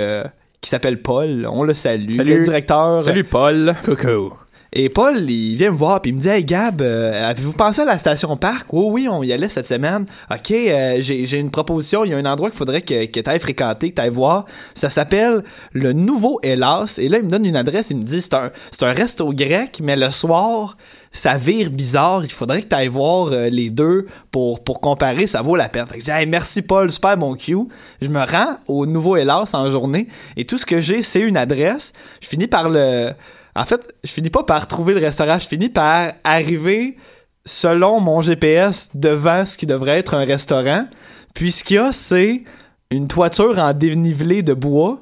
[0.62, 1.48] qui s'appelle Paul.
[1.52, 2.13] On le salue.
[2.13, 2.38] Salut.
[2.38, 3.02] Le directeur.
[3.02, 3.76] Salut Paul.
[3.84, 4.34] Coucou.
[4.73, 7.81] Et Paul, il vient me voir puis il me dit Hey Gab, euh, avez-vous pensé
[7.81, 8.71] à la station parc?
[8.71, 10.05] Oui, oui, on y allait cette semaine.
[10.34, 12.05] Ok, euh, j'ai j'ai une proposition.
[12.05, 14.45] Il y a un endroit qu'il faudrait que, que tu ailles fréquenter, que tu voir.
[14.73, 16.99] Ça s'appelle le Nouveau Hélas.
[16.99, 17.89] Et là, il me donne une adresse.
[17.89, 18.49] Il me dit C'est un,
[18.81, 20.77] un resto grec, mais le soir,
[21.12, 22.23] ça vire bizarre.
[22.23, 25.27] Il faudrait que tu voir euh, les deux pour, pour comparer.
[25.27, 25.86] Ça vaut la peine.
[25.86, 27.57] Fait que je dis Hey, merci Paul, super bon cue.
[28.01, 30.07] Je me rends au Nouveau Hélas en journée
[30.38, 31.91] et tout ce que j'ai, c'est une adresse.
[32.21, 33.12] Je finis par le.
[33.55, 36.97] En fait, je finis pas par trouver le restaurant, je finis par arriver
[37.45, 40.87] selon mon GPS devant ce qui devrait être un restaurant.
[41.33, 42.43] Puis ce qu'il y a, c'est
[42.91, 45.01] une toiture en dénivelé de bois,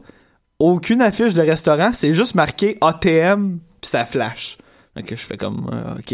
[0.60, 4.58] aucune affiche de restaurant, c'est juste marqué ATM, puis ça flash.
[4.96, 6.14] Je fais comme euh, OK.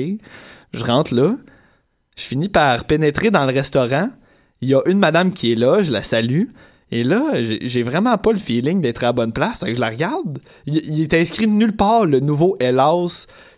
[0.74, 1.36] Je rentre là,
[2.16, 4.10] je finis par pénétrer dans le restaurant.
[4.62, 6.44] Il y a une madame qui est là, je la salue.
[6.92, 9.62] Et là, j'ai vraiment pas le feeling d'être à la bonne place.
[9.62, 10.38] Fait que je la regarde.
[10.68, 12.58] Il, est inscrit nulle part le nouveau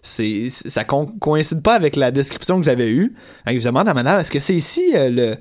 [0.01, 3.13] c'est- ça co- coïncide pas avec la description que j'avais eue.
[3.45, 5.35] Fait que je demande à madame, est-ce que c'est ici euh, le,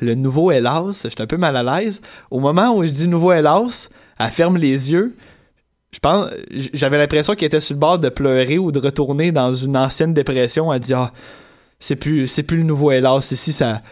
[0.00, 1.02] le nouveau Hellas?
[1.04, 2.00] J'étais un peu mal à l'aise.
[2.30, 5.14] Au moment où je dis nouveau Hellas, elle ferme les yeux.
[5.90, 6.30] Je pense,
[6.72, 10.14] j'avais l'impression qu'elle était sur le bord de pleurer ou de retourner dans une ancienne
[10.14, 10.72] dépression.
[10.72, 11.12] Elle dit, ah,
[11.78, 13.28] c'est plus, c'est plus le nouveau Hellas.
[13.32, 13.82] Ici, ça,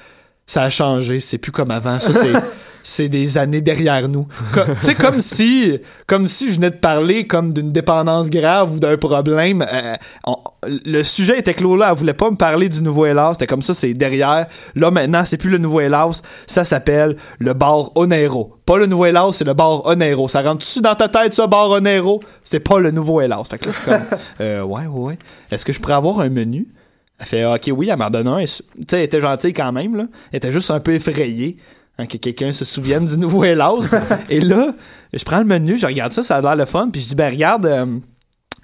[0.46, 1.20] ça a changé.
[1.20, 1.98] C'est plus comme avant.
[1.98, 2.32] Ça, c'est,
[2.82, 4.28] c'est des années derrière nous.
[4.54, 8.78] Tu sais, comme si, comme si je venais de parler comme d'une dépendance grave ou
[8.78, 9.66] d'un problème.
[9.72, 10.36] Euh, on-
[10.68, 11.88] le sujet était clos là.
[11.90, 13.30] Elle voulait pas me parler du nouveau Hellas.
[13.34, 14.46] C'était comme ça, c'est derrière.
[14.76, 16.22] Là, maintenant, c'est plus le nouveau Hellas.
[16.46, 18.54] Ça s'appelle le bar Onero.
[18.66, 20.26] Pas le nouveau Hellas, c'est le bar Onero.
[20.28, 22.20] Ça rentre-tu dans ta tête, ça, bar Onero?
[22.44, 23.42] C'est pas le nouveau Hellas.
[23.50, 25.18] Fait que là, je suis comme, euh, ouais, ouais, ouais.
[25.50, 26.66] Est-ce que je pourrais avoir un menu?
[27.18, 28.40] Elle fait, ok, oui, elle m'en donne un.
[28.40, 30.04] Tu sais, elle était gentille quand même, là.
[30.32, 31.56] Elle était juste un peu effrayée.
[31.98, 33.94] hein, que quelqu'un se souvienne du nouveau Hellas.
[34.28, 34.74] Et là,
[35.14, 37.14] je prends le menu, je regarde ça, ça a l'air le fun, puis je dis,
[37.14, 37.86] ben regarde, euh,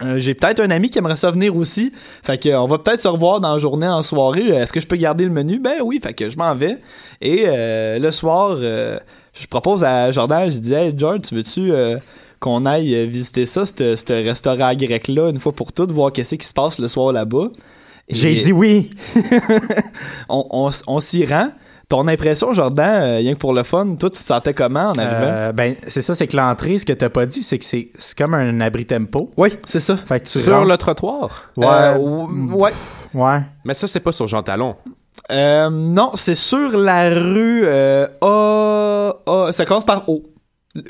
[0.03, 1.93] euh, j'ai peut-être un ami qui aimerait ça venir aussi.
[2.23, 4.49] Fait que euh, on va peut-être se revoir dans la journée, en soirée.
[4.49, 5.59] Est-ce que je peux garder le menu?
[5.59, 6.79] Ben oui, fait que je m'en vais.
[7.21, 11.73] Et euh, le soir, je propose à Jordan, je dis, hey George, tu veux-tu
[12.41, 16.47] qu'on aille visiter ça, ce ce restaurant grec-là, une fois pour toutes, voir qu'est-ce qui
[16.47, 17.49] se passe le soir là-bas?
[18.09, 18.91] J'ai dit oui.
[20.29, 21.49] on, on, s'y rend.
[21.89, 24.95] Ton impression, Jordan, euh, rien que pour le fun, toi, tu te sentais comment en
[24.99, 25.31] arrivant?
[25.33, 27.91] Euh, ben, c'est ça, c'est que l'entrée, ce que t'as pas dit, c'est que c'est
[27.99, 29.29] c'est comme un abri tempo.
[29.37, 29.97] oui, c'est ça.
[29.99, 31.51] Fait que tu Sur rentres- le trottoir?
[31.57, 31.67] Ouais.
[31.69, 32.73] Euh, ou- ouais.
[33.13, 33.41] Ouais.
[33.65, 34.77] Mais ça, c'est pas sur Jean Talon.
[35.31, 40.23] Euh, non, c'est sur la rue euh, A, A- Ça commence par O.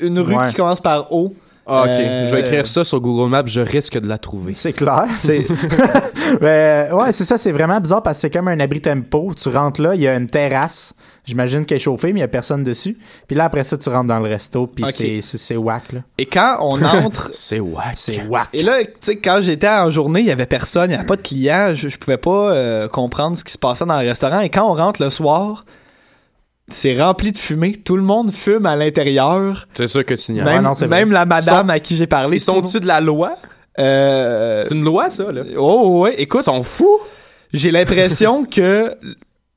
[0.01, 0.47] Une rue Ouais.
[0.49, 1.33] qui commence par O.
[1.65, 1.89] Ah, ok.
[1.89, 4.53] Euh, je vais écrire ça sur Google Maps, je risque de la trouver.
[4.55, 5.05] C'est clair.
[5.11, 5.45] C'est
[6.41, 9.31] Ben, ouais, c'est ça, c'est vraiment bizarre parce que c'est comme un abri tempo.
[9.39, 10.93] Tu rentres là, il y a une terrasse.
[11.25, 12.97] J'imagine qu'elle est chauffée, mais il y a personne dessus.
[13.27, 15.99] Puis là, après ça, tu rentres dans le resto, puis c'est- c'est whack, là.
[16.17, 17.29] Et quand on entre.
[17.33, 17.93] C'est wack.
[17.95, 18.49] C'est whack.
[18.53, 21.05] Et là, tu sais, quand j'étais en journée, il y avait personne, il y avait
[21.05, 24.07] pas de clients, je, je pouvais pas euh, comprendre ce qui se passait dans le
[24.07, 24.39] restaurant.
[24.41, 25.65] Et quand on rentre le soir,
[26.69, 27.73] c'est rempli de fumée.
[27.73, 29.67] Tout le monde fume à l'intérieur.
[29.73, 30.99] C'est sûr que tu n'y as Même, non, c'est vrai.
[30.99, 32.37] même la madame à qui j'ai parlé.
[32.37, 33.35] Ils sont tout- au-dessus de la loi?
[33.79, 35.41] Euh, C'est une loi, ça, là.
[35.57, 36.99] Oh ouais, écoute, Ils sont fous?
[37.53, 38.95] j'ai l'impression que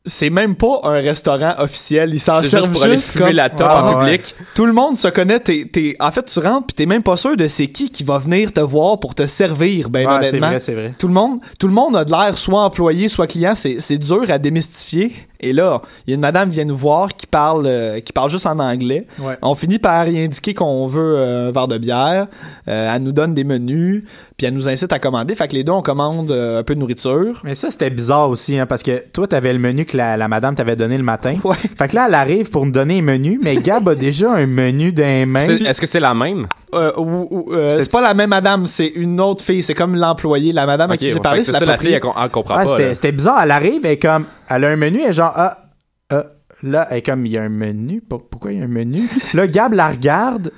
[0.06, 2.14] c'est même pas un restaurant officiel.
[2.14, 4.18] Ils s'en C'est servent juste pour aller fumer comme- la top Ah, en ouais.
[4.18, 4.34] public.
[4.54, 5.40] Tout le monde se connaît.
[5.40, 8.04] T'es, t'es- En fait, tu rentres pis t'es même pas sûr de c'est qui qui
[8.04, 9.90] va venir te voir pour te servir.
[9.90, 10.92] Ben c'est honnêtement, vrai, c'est vrai.
[10.98, 13.54] tout le monde, tout le monde a de l'air soit employé, soit client.
[13.54, 15.12] C'est, c'est dur à démystifier.
[15.38, 18.10] Et là, il y a une madame qui vient nous voir qui parle, euh, qui
[18.12, 19.06] parle juste en anglais.
[19.18, 19.36] Ouais.
[19.42, 22.26] On finit par y indiquer qu'on veut euh, un verre de bière.
[22.68, 24.04] Euh, elle nous donne des menus,
[24.36, 25.34] puis elle nous incite à commander.
[25.34, 27.40] Fait que les deux, on commande euh, un peu de nourriture.
[27.42, 30.28] Mais ça, c'était bizarre aussi, hein, parce que toi, t'avais le menu que la, la
[30.28, 31.36] madame t'avait donné le matin.
[31.44, 31.56] Ouais.
[31.56, 34.46] Fait que là, elle arrive pour nous donner un menu, mais Gab a déjà un
[34.46, 34.92] menu
[35.26, 35.40] mains.
[35.40, 36.46] C'est- Est-ce que c'est la même?
[36.74, 39.62] Euh, ou- ou, euh, c'est pas la même madame, c'est une autre fille.
[39.62, 40.52] C'est comme l'employé.
[40.52, 42.58] La madame à Ok, qui j'ai parlé, c'est la ça, la fille, elle, elle comprend
[42.58, 42.94] Ouais, pas.
[42.94, 43.40] c'était bizarre.
[43.42, 45.68] Elle arrive, elle est comme, elle a un menu, elle est genre, ah,
[46.10, 46.24] ah,
[46.62, 48.02] là, elle est comme, il y a un menu.
[48.06, 49.00] Pour- Pourquoi il y a un menu?
[49.34, 50.50] là, Gab la regarde.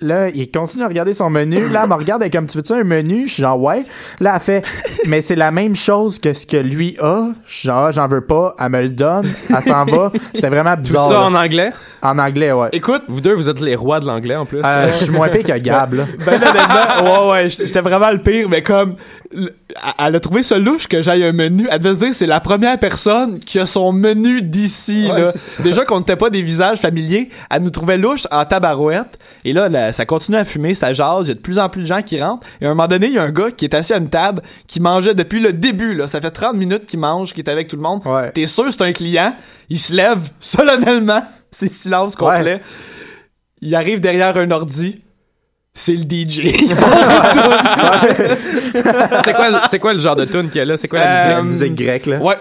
[0.00, 1.68] Là, il continue à regarder son menu.
[1.68, 3.26] Là, elle me regarde, elle est comme, tu veux-tu un menu?
[3.26, 3.84] Je suis genre, ouais.
[4.20, 4.64] Là, elle fait,
[5.06, 7.30] mais c'est la même chose que ce que lui a.
[7.46, 8.54] Je suis genre, j'en veux pas.
[8.60, 9.28] Elle me le donne.
[9.50, 10.12] Elle s'en va.
[10.34, 11.08] C'était vraiment Tout bizarre.
[11.08, 11.22] ça là.
[11.24, 11.72] en anglais?
[12.02, 12.68] En anglais, ouais.
[12.72, 14.60] Écoute, Vous deux, vous êtes les rois de l'anglais en plus.
[14.64, 16.04] Euh, je suis moins pire que Gab, là.
[16.26, 18.96] ben honnêtement, ouais, ouais, j'étais vraiment le pire, mais comme,
[19.98, 21.68] elle a trouvé ça louche que j'aille un menu.
[21.70, 25.30] Elle devait se dire, c'est la première personne qui a son menu d'ici, Ouais, là.
[25.62, 29.18] Déjà qu'on n'était pas des visages familiers, elle nous trouvait louche en tabarouette.
[29.44, 31.68] Et là, là, ça continue à fumer, ça jase, il y a de plus en
[31.68, 32.46] plus de gens qui rentrent.
[32.60, 34.08] Et à un moment donné, il y a un gars qui est assis à une
[34.10, 36.06] table, qui mangeait depuis le début, là.
[36.08, 38.00] Ça fait 30 minutes qu'il mange, qu'il est avec tout le monde.
[38.04, 38.32] Ouais.
[38.32, 39.34] T'es sûr c'est un client,
[39.70, 41.22] il se lève solennellement,
[41.52, 42.60] c'est silence complet.
[43.60, 45.02] Il arrive derrière un ordi,
[45.74, 46.52] c'est le DJ.
[49.24, 50.76] c'est quoi, le- c'est quoi le genre de tune qu'il y a là?
[50.76, 51.60] C'est quoi la Euh, musique?
[51.60, 52.18] La musique grecque, là?
[52.18, 52.36] ouais,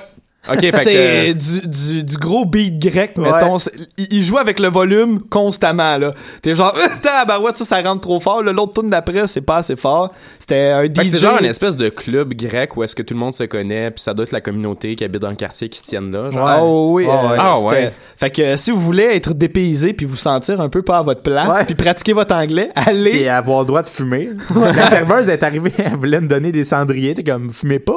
[0.49, 3.31] Ok, fait que, c'est euh, du, du, du gros beat grec, Ouais.
[3.31, 3.57] mettons.
[3.97, 6.13] Il, il joue avec le volume constamment, là.
[6.41, 8.41] T'es genre, tabarouette, ça, ça rentre trop fort.
[8.41, 10.11] L'autre tune d'après, c'est pas assez fort.
[10.39, 11.07] C'était un DJ.
[11.09, 13.91] c'est genre une espèce de club grec où est-ce que tout le monde se connaît,
[13.91, 16.31] puis ça doit être la communauté qui habite dans le quartier qui se tiennent là.
[16.31, 16.43] Genre.
[16.43, 16.55] Ouais.
[16.59, 17.37] Oh oui, Ouais, euh, ouais.
[17.39, 17.93] Ah, ouais.
[18.17, 21.01] Fait que euh, si vous voulez être dépaysé puis vous sentir un peu pas à
[21.03, 21.65] votre place, Ouais.
[21.65, 23.27] puis pratiquer votre anglais, Et allez.
[23.27, 24.29] avoir le droit de fumer.
[24.55, 27.13] La serveuse est arrivée, elle voulait me donner des cendriers.
[27.13, 27.93] T'es comme, fumez pas.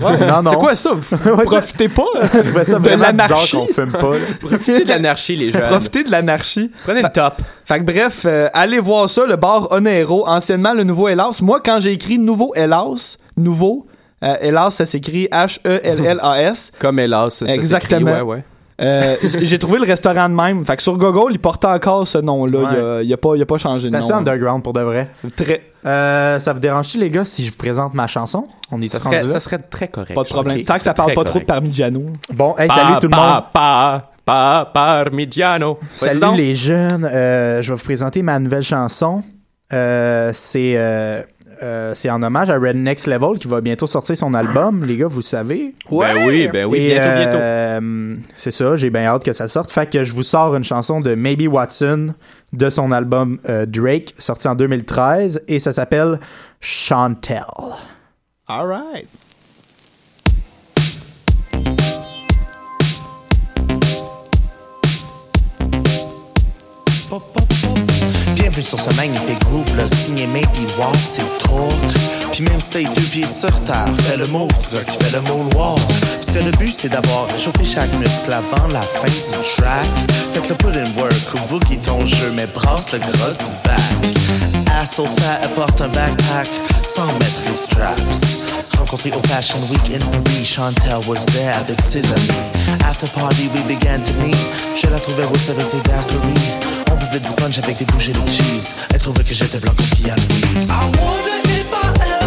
[0.00, 0.50] non, non.
[0.50, 0.90] C'est quoi ça?
[1.26, 1.44] Ouais,
[1.88, 3.56] profitez pas Je trouvais ça de l'anarchie.
[3.56, 4.10] qu'on fume pas.
[4.12, 4.18] là.
[4.40, 5.62] Profitez de l'anarchie, les jeunes.
[5.68, 6.70] Profitez de l'anarchie.
[6.84, 7.34] Prenez une top.
[7.64, 11.38] Fait que bref, euh, allez voir ça, le bar Onero, anciennement le nouveau Hellas.
[11.42, 13.86] Moi, quand j'ai écrit nouveau Hellas, nouveau,
[14.24, 16.72] euh, Hellas, ça s'écrit H-E-L-L-A-S.
[16.78, 18.00] Comme hélas, ça Exactement.
[18.10, 18.44] s'écrit, Ouais, ouais.
[18.80, 20.64] Euh, j'ai trouvé le restaurant de même.
[20.64, 22.58] Fait que sur Google, il portait encore ce nom-là.
[22.58, 22.66] Ouais.
[22.72, 24.04] Il, a, il a pas, il a pas changé de C'est nom.
[24.04, 25.08] assez underground pour de vrai.
[25.34, 28.46] Très, Euh, ça vous dérange-tu, les gars, si je vous présente ma chanson?
[28.70, 30.14] On est Ça serait, ça serait très correct.
[30.14, 30.62] pas de problème.
[30.62, 31.44] Tant que ça c'est parle pas trop de.
[31.44, 32.02] Parmigiano.
[32.34, 33.42] Bon, hey, Pa, salut tout le pa, monde.
[33.52, 35.78] Pa, pa, parmigiano.
[35.92, 36.36] Salut donc.
[36.36, 37.04] les jeunes.
[37.10, 39.22] Euh, je vais vous présenter ma nouvelle chanson.
[39.72, 40.74] Euh, c'est
[41.62, 44.84] euh, c'est en hommage à Red Next Level qui va bientôt sortir son album.
[44.84, 45.74] Les gars, vous le savez.
[45.90, 47.36] Ben oui, ben oui, Et, bientôt, bientôt.
[47.38, 49.70] euh, c'est ça, j'ai bien hâte que ça sorte.
[49.70, 52.14] Fait que je vous sors une chanson de Maybe Watson
[52.52, 56.18] de son album euh, Drake, sorti en 2013, et ça s'appelle
[56.60, 57.44] Chantel.
[58.46, 59.08] Alright.
[68.58, 72.32] Bienvenue sur ce magnifique groove, là, signé Maybe Walk, c'est talk.
[72.32, 75.20] Puis même si t'es deux pieds sur terre, fais le move gars qui fait le
[75.28, 75.78] moonwalk.
[75.86, 79.86] Parce que le but c'est d'avoir réchauffé chaque muscle avant la fin du track.
[80.32, 84.74] Fait que le put in work boogie ton jeu, mais brasse le gras du back.
[84.82, 86.48] Asshole fat apporte un backpack
[86.82, 88.67] sans mettre les straps.
[88.78, 92.80] Rencontré au Fashion Week in Paris, Chantel was there avec ses amis.
[92.88, 94.36] After party, we began to meet.
[94.80, 96.56] Je la trouvais rousse avec ses daiquiris.
[96.90, 98.72] On buvait du punch avec des bougies de cheese.
[98.94, 100.70] Elle trouvait que j'étais blanc comme Keanu Reeves.
[100.70, 102.17] I wonder if I ever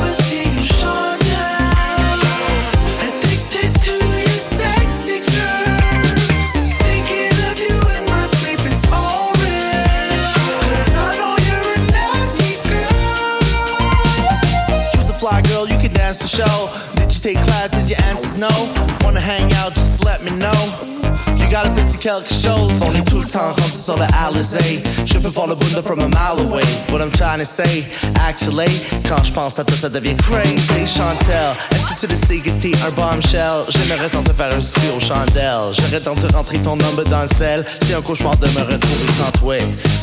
[18.42, 18.50] No.
[19.04, 19.76] Wanna hang out?
[19.76, 20.62] Just let me know.
[21.38, 22.82] You got a petit quelque chose.
[22.82, 24.82] On est tout le temps rendu sur le Alizé.
[25.06, 26.64] Je peux voir le from a mile away.
[26.90, 27.86] What I'm trying to say,
[28.28, 30.88] actually, quand je pense à toi, ça devient crazy.
[30.88, 33.64] Chantel, est-ce que tu le sais que t'es un bombshell?
[33.70, 35.76] J'aimerais tant te faire un studio aux chandelles.
[35.78, 37.64] J'aurais tant te rentrer ton number dans le sel.
[37.86, 39.58] C'est un cauchemar de me retrouver sans toi.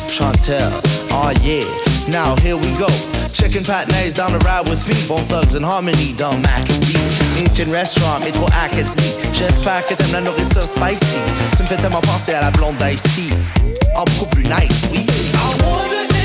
[0.07, 0.71] Chantel,
[1.11, 1.65] oh yeah.
[2.07, 2.87] Now here we go.
[3.33, 4.95] Chicken patnays down the ride with me.
[5.09, 7.28] Bone thugs and harmony dans McAdee.
[7.39, 9.13] Indian restaurant, métro Acadie.
[9.33, 11.21] J'espère que t'aimes la nourriture spicy.
[11.55, 13.33] Tu me fais tellement penser à la blonde d'Ice Tea.
[13.95, 15.05] En beaucoup plus nice, oui.
[15.07, 16.18] I wonder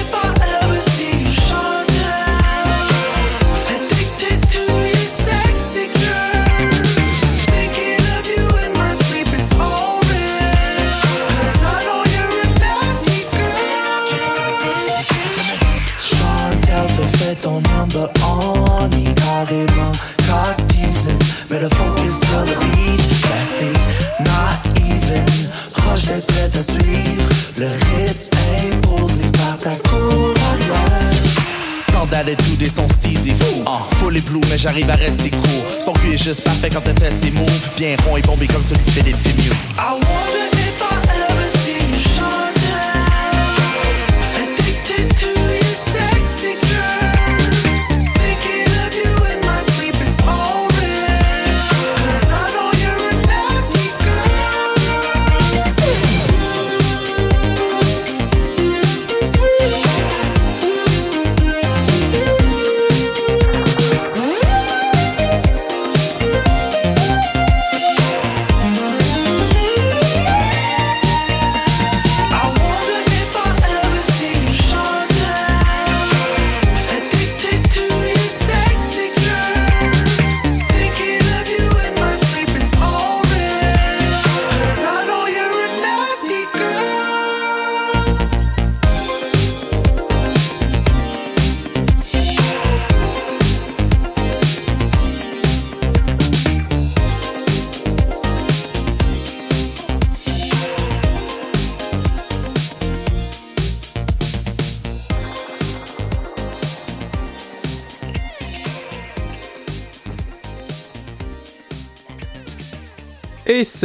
[34.65, 35.67] j'arrive à rester court.
[35.79, 37.71] Son cul est juste parfait quand elle fait ses moves.
[37.77, 39.94] Bien rond et bombé comme celui de Philippe Lemieux I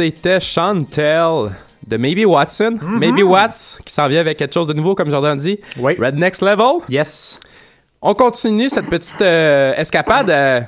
[0.00, 1.50] c'était Chantel
[1.86, 2.78] de Maybe Watson.
[2.80, 5.60] Maybe Watts, qui s'en vient avec quelque chose de nouveau, comme Jordan dit.
[5.78, 5.94] Oui.
[6.00, 6.80] Red Next Level.
[6.88, 7.38] Yes.
[8.00, 10.30] On continue cette petite euh, escapade.
[10.30, 10.60] euh,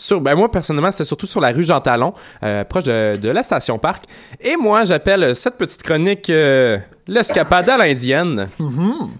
[0.00, 3.28] sur, ben moi, personnellement, c'était surtout sur la rue Jean Talon, euh, proche de, de
[3.28, 4.04] la station Parc.
[4.40, 8.48] Et moi, j'appelle cette petite chronique euh, l'escapade à l'indienne.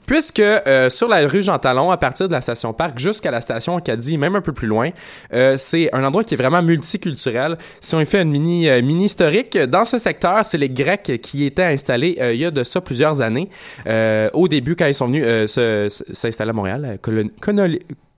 [0.07, 3.41] Puisque euh, sur la rue Jean Talon, à partir de la station Parc jusqu'à la
[3.41, 4.91] station Acadie, même un peu plus loin,
[5.33, 7.59] euh, c'est un endroit qui est vraiment multiculturel.
[7.81, 11.21] Si on y fait une mini, euh, mini historique, dans ce secteur, c'est les Grecs
[11.23, 13.51] qui étaient installés euh, il y a de ça plusieurs années.
[13.87, 17.31] Euh, au début, quand ils sont venus euh, s'installer à Montréal, colon-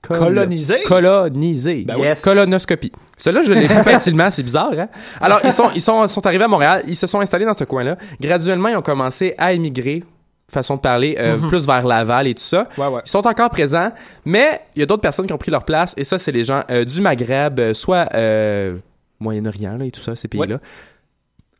[0.03, 0.83] col- Colonisé?
[0.83, 1.85] Coloniser.
[1.87, 2.03] Ben oui.
[2.03, 2.23] Yes.
[2.23, 2.93] Colonoscopie.
[3.17, 4.89] Cela, je l'ai fait facilement, c'est bizarre, hein?
[5.21, 7.65] Alors, ils sont, ils sont, sont arrivés à Montréal, ils se sont installés dans ce
[7.65, 7.97] coin-là.
[8.21, 10.03] Graduellement, ils ont commencé à émigrer,
[10.51, 12.69] façon de parler, euh, plus vers Laval et tout ça.
[12.77, 13.01] Ouais, ouais.
[13.07, 13.91] Ils sont encore présents,
[14.25, 16.45] mais il y a d'autres personnes qui ont pris leur place, et ça, c'est les
[16.45, 18.77] gens euh, du Maghreb, euh, soit euh,
[19.21, 20.59] Moyen-Orient là, et tout ça, ces pays-là.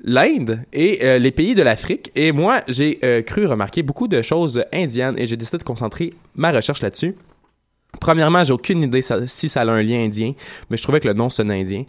[0.05, 2.11] L'Inde et euh, les pays de l'Afrique.
[2.17, 6.13] Et moi, j'ai euh, cru remarquer beaucoup de choses indiennes et j'ai décidé de concentrer
[6.35, 7.15] ma recherche là-dessus.
[8.01, 10.33] Premièrement, j'ai aucune idée ça- si ça a un lien indien,
[10.71, 11.85] mais je trouvais que le nom sonnait indien.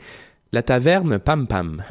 [0.52, 1.84] La taverne Pam Pam.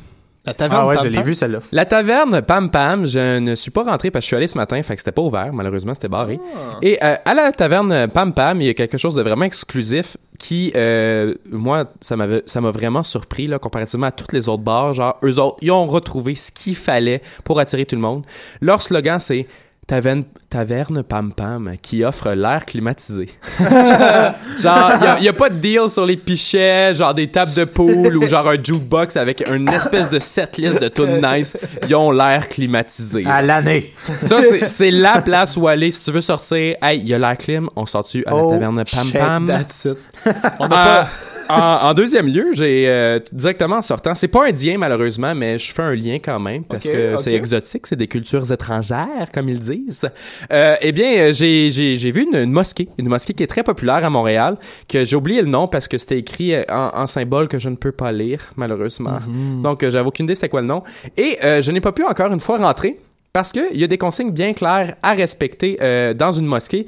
[0.45, 1.61] La taverne Ah ouais, Pam je l'ai vu celle-là.
[1.71, 4.59] La taverne Pam Pam, je ne suis pas rentré parce que je suis allé ce
[4.59, 6.41] matin, fait que c'était pas ouvert, malheureusement c'était barré.
[6.83, 10.17] Et euh, à la taverne Pam Pam, il y a quelque chose de vraiment exclusif
[10.41, 14.65] qui, euh, moi, ça m'avait, ça m'a vraiment surpris là, comparativement à toutes les autres
[14.65, 14.95] bars.
[14.95, 18.25] Genre, eux autres, ils ont retrouvé ce qu'il fallait pour attirer tout le monde.
[18.61, 19.47] Leur slogan, c'est
[19.85, 23.27] Taverne, taverne Pam Pam qui offre l'air climatisé.
[23.59, 28.17] genre, il n'y a, pas de deal sur les pichets, genre des tables de pool
[28.17, 31.57] ou genre un jukebox avec une espèce de setlist de tunes nice.
[31.89, 33.25] Ils ont l'air climatisé.
[33.27, 33.93] À l'année.
[34.23, 36.77] Ça, c'est- la place où aller si tu veux sortir.
[36.81, 39.47] Hey, il y a l'air clim, on sort-tu à la Oh, taverne Pam Pam?
[39.49, 39.99] That's it.
[40.59, 41.09] On Euh, pas...
[41.49, 44.15] en, en deuxième lieu, j'ai euh, directement en sortant.
[44.15, 47.87] C'est pas indien malheureusement, mais je fais un lien quand même parce que c'est exotique,
[47.87, 50.09] c'est des cultures étrangères comme ils disent.
[50.53, 53.63] Euh, eh bien, j'ai j'ai j'ai vu une, une mosquée, une mosquée qui est très
[53.65, 54.57] populaire à Montréal,
[54.89, 57.77] que j'ai oublié le nom parce que c'était écrit en, en symbole que je ne
[57.77, 59.19] peux pas lire malheureusement.
[59.63, 60.83] Donc, euh, j'avais aucune idée c'était quoi le nom.
[61.17, 62.99] Et euh, je n'ai pas pu encore une fois rentrer
[63.33, 66.87] parce qu'il y a des consignes bien claires à respecter euh, dans une mosquée.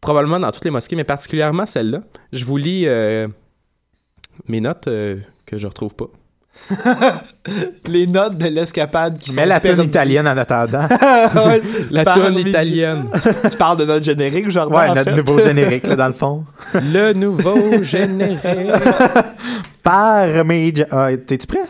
[0.00, 2.00] Probablement dans toutes les mosquées, mais particulièrement celle-là.
[2.32, 3.28] Je vous lis euh,
[4.48, 6.06] mes notes euh, que je retrouve pas.
[7.86, 9.84] Les notes de l'escapade qui Mets sont la perdues.
[9.84, 10.86] italienne en attendant.
[11.46, 11.62] Ouais.
[11.90, 13.04] La tonne italienne.
[13.48, 15.16] tu parles de notre générique, Jordan, Ouais, notre fait.
[15.16, 16.44] nouveau générique, là, dans le fond.
[16.74, 18.40] Le nouveau générique.
[19.82, 20.84] Parmesan.
[20.90, 21.60] Ah, T'es-tu prêt?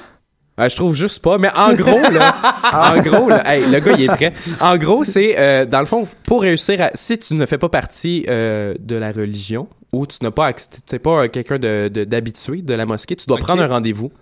[0.61, 2.35] Euh, je trouve juste pas, mais en gros, là,
[2.95, 4.33] en gros, là, hey, le gars, il est prêt.
[4.61, 7.69] En gros, c'est, euh, dans le fond, pour réussir à, si tu ne fais pas
[7.69, 10.53] partie euh, de la religion, ou tu n'as pas,
[10.87, 13.45] t'es pas quelqu'un de, de- d'habitué de la mosquée, tu dois Ok.
[13.45, 14.13] prendre un rendez-vous.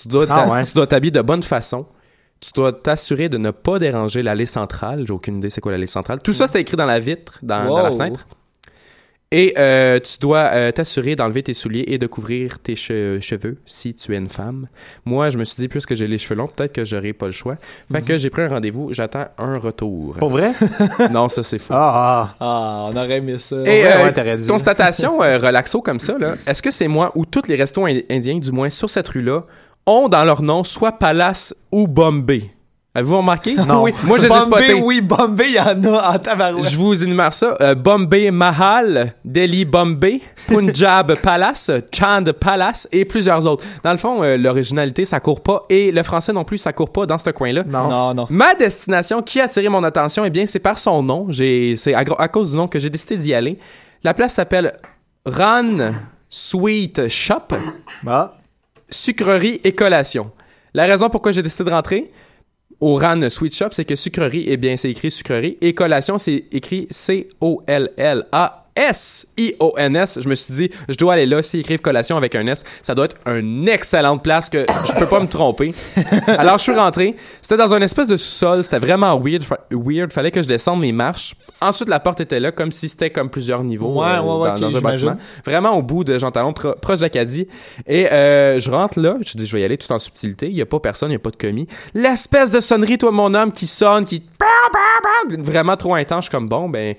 [0.00, 0.64] Tu dois, Ah ouais.
[0.64, 1.86] tu dois t'habiller de bonne façon.
[2.40, 5.04] Tu dois t'assurer de ne pas déranger l'allée centrale.
[5.06, 6.20] J'ai aucune idée c'est quoi l'allée centrale.
[6.20, 7.96] Tout ça, c'est écrit dans la vitre, dans, dans la Wow.
[7.96, 8.26] fenêtre.
[9.38, 13.58] Et euh, tu dois euh, t'assurer d'enlever tes souliers et de couvrir tes che- cheveux
[13.66, 14.66] si tu es une femme.
[15.04, 17.32] Moi, je me suis dit, puisque j'ai les cheveux longs, peut-être que j'aurai pas le
[17.32, 17.56] choix.
[17.92, 20.14] Fait que j'ai pris un rendez-vous, j'attends un retour.
[20.18, 20.52] Pour vrai?
[21.10, 21.74] Non, ça c'est faux.
[21.74, 22.34] Ah, ah.
[22.40, 23.56] Ah, on aurait aimé ça.
[23.56, 26.36] Et ouais, euh, ouais, constatation euh, relaxo comme ça, là.
[26.46, 29.42] Est-ce que c'est moi ou tous les restos ind- indiens, du moins sur cette rue-là,
[29.84, 32.50] ont dans leur nom soit Palace ou Bombay?
[32.96, 33.54] Avez-vous remarqué?
[33.56, 33.82] Non.
[33.82, 33.92] Oui.
[34.04, 36.70] Moi, je les ai Bombay, oui, Bombay, il y en a en tabarouette.
[36.70, 37.54] Je vous énumère ça.
[37.60, 43.62] Euh, Bombay Mahal, Delhi Bombay, Punjab Palace, Chand Palace et plusieurs autres.
[43.84, 46.90] Dans le fond, euh, l'originalité, ça court pas et le français non plus, ça court
[46.90, 47.64] pas dans ce coin-là.
[47.66, 47.88] Non.
[47.90, 48.26] Non, non.
[48.30, 51.28] Ma destination qui a attiré mon attention, eh bien, c'est par son nom.
[51.30, 53.58] C'est à cause du nom que j'ai décidé d'y aller.
[54.04, 54.74] La place s'appelle
[55.26, 55.92] Ran
[56.30, 57.48] Sweet Shop,
[58.06, 58.32] Ah.
[58.88, 60.30] sucrerie et collation.
[60.72, 62.10] La raison pourquoi j'ai décidé de rentrer
[62.80, 66.44] au Ran Sweet Shop, c'est que sucrerie, eh bien, c'est écrit sucrerie et collation, c'est
[66.52, 68.65] écrit C-O-L-L-A.
[68.76, 70.20] S-I-O-N-S.
[70.22, 71.42] Je me suis dit, je dois aller là.
[71.42, 75.06] S'ils écrivent collation avec un S, ça doit être une excellente place que je peux
[75.06, 75.72] pas me tromper.
[76.26, 77.16] Alors, je suis rentré.
[77.40, 78.62] C'était dans un espèce de sous-sol.
[78.64, 79.44] C'était vraiment weird.
[79.70, 80.12] Weird.
[80.12, 81.34] Fallait que je descende mes marches.
[81.60, 84.48] Ensuite, la porte était là, comme si c'était comme plusieurs niveaux Ouais, euh, ouais, ouais,
[84.48, 85.06] dans, ok, dans un j'imagine.
[85.08, 85.16] bâtiment.
[85.44, 87.48] Vraiment au bout de Jean Talon, pro- proche d'Acadie.
[87.86, 89.16] Et euh, je rentre là.
[89.24, 90.48] Je dis, je vais y aller tout en subtilité.
[90.48, 91.66] Il y a pas personne, il y a pas de commis.
[91.94, 94.22] L'espèce de sonnerie, toi, mon homme, qui sonne, qui...
[95.38, 96.24] Vraiment trop intense.
[96.26, 96.94] Je suis comme, bon, ben...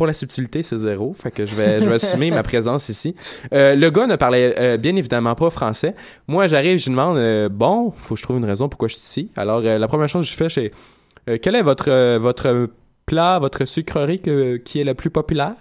[0.00, 1.12] Pour la subtilité, c'est zéro.
[1.12, 3.14] Fait que je vais, je vais assumer ma présence ici.
[3.52, 5.94] Euh, le gars ne parlait euh, bien évidemment pas français.
[6.26, 8.94] Moi, j'arrive, je lui demande euh, Bon, faut que je trouve une raison pourquoi je
[8.94, 9.30] suis ici.
[9.36, 12.70] Alors, euh, la première chose que je fais, c'est Quel est votre, votre
[13.04, 15.56] plat, votre sucrerie que- qui est le plus populaire?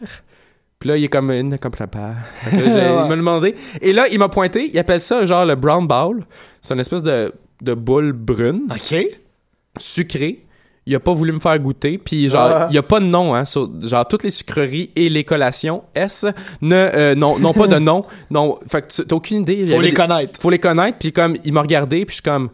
[0.79, 2.15] Puis là, il est comme une comme papa.
[2.49, 3.55] J'ai- Il m'a demandé.
[3.81, 4.69] Et là, il m'a pointé.
[4.71, 6.23] Il appelle ça genre le brown bowl.
[6.61, 8.95] C'est une espèce de de boules brunes, OK.
[9.77, 10.45] sucrées.
[10.89, 12.67] Il a pas voulu me faire goûter, puis genre, Ah.
[12.69, 15.83] il y a pas de nom, hein, sur- genre, toutes les sucreries et les collations,
[15.93, 16.25] S,
[16.61, 19.67] ne, euh, non, non pas de nom, non, fait que t'as aucune idée.
[19.67, 20.39] Faut les des- connaître.
[20.41, 22.49] faut les connaître, puis comme, il m'a regardé, puis je suis comme,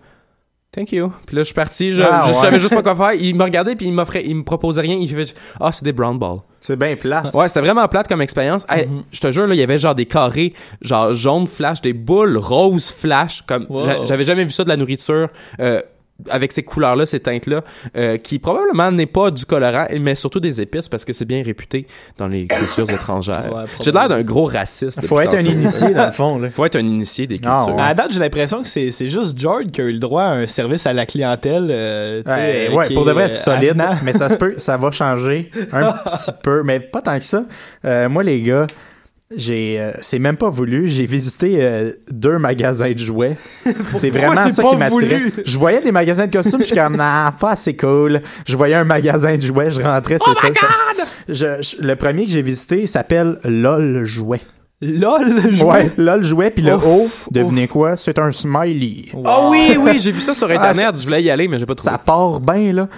[0.74, 1.10] thank you.
[1.26, 2.42] Puis là, je suis parti, je, Ah, je ouais.
[2.42, 3.14] savais juste pas quoi faire.
[3.14, 5.94] Il me regardait, puis il m'offrait, il me proposait rien, il fait, ah, c'est des
[5.94, 6.40] brown balls.
[6.60, 7.24] C'est bien plat.
[7.34, 8.66] Ouais, c'était vraiment plate comme expérience.
[8.68, 9.04] Hey, Mhm.
[9.12, 12.38] Je te jure, là, il y avait genre des carrés, genre jaune flash, des boules
[12.38, 13.44] roses flash.
[13.48, 13.82] Comme Wow.
[13.82, 15.30] j'a- j'avais jamais vu ça de la nourriture.
[15.62, 15.82] euh,
[16.30, 17.62] avec ces couleurs-là, ces teintes-là,
[17.98, 21.44] euh, qui probablement n'est pas du colorant, mais surtout des épices parce que c'est bien
[21.44, 21.88] réputé
[22.18, 23.52] dans les cultures étrangères.
[23.54, 25.06] Ouais, J'ai l'air d'un gros raciste.
[25.06, 26.40] Faut être un initié, dans le fond.
[26.40, 26.50] Là.
[26.52, 27.76] Faut être un initié des cultures.
[27.76, 27.82] ouais.
[27.82, 30.30] À date, j'ai l'impression que c'est c'est juste George qui a eu le droit à
[30.32, 31.68] un service à la clientèle.
[31.70, 33.98] euh, tu sais, Ouais, euh, ouais, qui pour de vrai, euh, c'est solide, avenant.
[34.04, 37.44] mais ça se peut, ça va changer un petit peu, mais pas tant que ça.
[37.84, 38.68] Euh, moi, les gars,
[39.36, 40.90] j'ai, euh, c'est même pas voulu.
[40.90, 43.38] J'ai visité euh, deux magasins de jouets.
[43.96, 45.22] c'est vraiment ça pas qui m'attirait.
[45.46, 48.22] Je voyais des magasins de costumes, je suis comme, nah, pas assez cool.
[48.48, 50.42] Je voyais un magasin de jouets, je rentrais, c'est ça.
[50.54, 54.42] ça- Je- je- le premier que j'ai visité s'appelle LOL Jouet.
[54.82, 57.96] LOL, je Ouais, LOL Jouet, puis le Ouf, haut, devinez quoi?
[57.98, 59.06] C'est un smiley.
[59.14, 60.86] Oh oui, oui, j'ai vu ça sur Internet.
[60.90, 61.92] Ah, je voulais y aller, mais j'ai pas trouvé.
[61.92, 62.90] Ça part bien, là.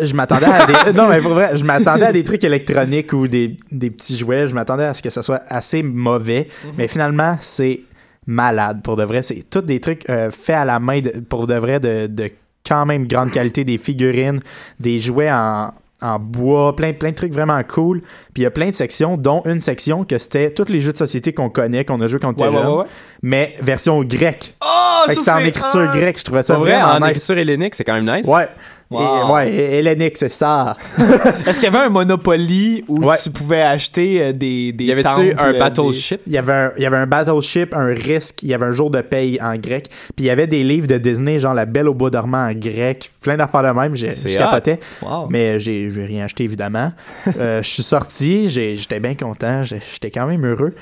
[0.00, 0.92] Je m'attendais à des...
[0.92, 4.48] non, mais pour vrai, je m'attendais à des trucs électroniques ou des, des petits jouets.
[4.48, 6.48] Je m'attendais à ce que ça soit assez mauvais.
[6.76, 7.80] Mais finalement, c'est
[8.26, 9.22] malade, pour de vrai.
[9.22, 12.30] C'est tous des trucs euh, faits à la main, de- pour de vrai, de, de
[12.68, 13.64] quand même grande qualité.
[13.64, 14.40] Des figurines,
[14.80, 15.72] des jouets en,
[16.02, 18.00] en bois, plein, plein de trucs vraiment cool.
[18.34, 20.92] Puis il y a plein de sections, dont une section que c'était tous les jeux
[20.92, 22.84] de société qu'on connaît, qu'on a joué quand on était Ouais, jeune, ouais, ouais.
[23.22, 24.56] mais version grecque.
[24.64, 26.18] Oh, Fait c'est en écriture grecque.
[26.18, 27.10] Je trouvais ça C'est vrai, vraiment en nice.
[27.10, 28.26] écriture hellénique, c'est quand même nice.
[28.28, 28.48] Ouais.
[28.88, 29.00] Wow.
[29.00, 30.76] Et, ouais, hellénique, c'est ça.
[31.46, 33.16] Est-ce qu'il y avait un Monopoly où Ouais.
[33.22, 36.20] tu pouvais acheter euh, des, des Y avait-tu temples, un euh, battleship?
[36.26, 38.70] Il y avait un, il y avait un battleship, un risque, il y avait un
[38.72, 41.66] jour de paye en grec, puis il y avait des livres de Disney, genre La
[41.66, 44.06] Belle au bois dormant en grec, plein d'affaires de même, je
[44.36, 44.76] capotais.
[44.76, 45.26] des- Wow.
[45.30, 46.92] Mais j'ai rien acheté, évidemment.
[47.40, 50.74] Euh, je suis sorti, j'étais bien content, j'étais quand même heureux.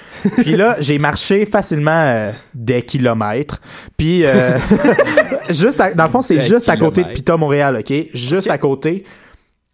[0.43, 3.61] Puis là, j'ai marché facilement euh, des kilomètres.
[3.97, 4.59] Puis, euh,
[5.51, 7.09] juste à- dans le fond, c'est Des juste à côté de.
[7.13, 7.94] Pita, Montréal, OK?
[8.15, 9.05] Juste à côté.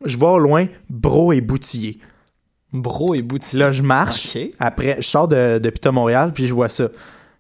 [0.05, 1.99] Je vois au loin Bro et Boutillier.
[2.73, 3.59] Bro et boutique.
[3.59, 4.37] Là, je marche.
[4.59, 6.89] Après, je sors de, de Pita Montréal, puis je vois ça.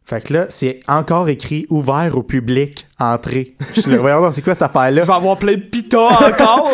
[0.04, 3.54] Fait que là, c'est encore écrit ouvert au public, entrée.
[3.76, 5.02] Je suis là, voyons, donc, c'est quoi cette affaire-là?
[5.02, 6.68] Je vais avoir plein de pita encore.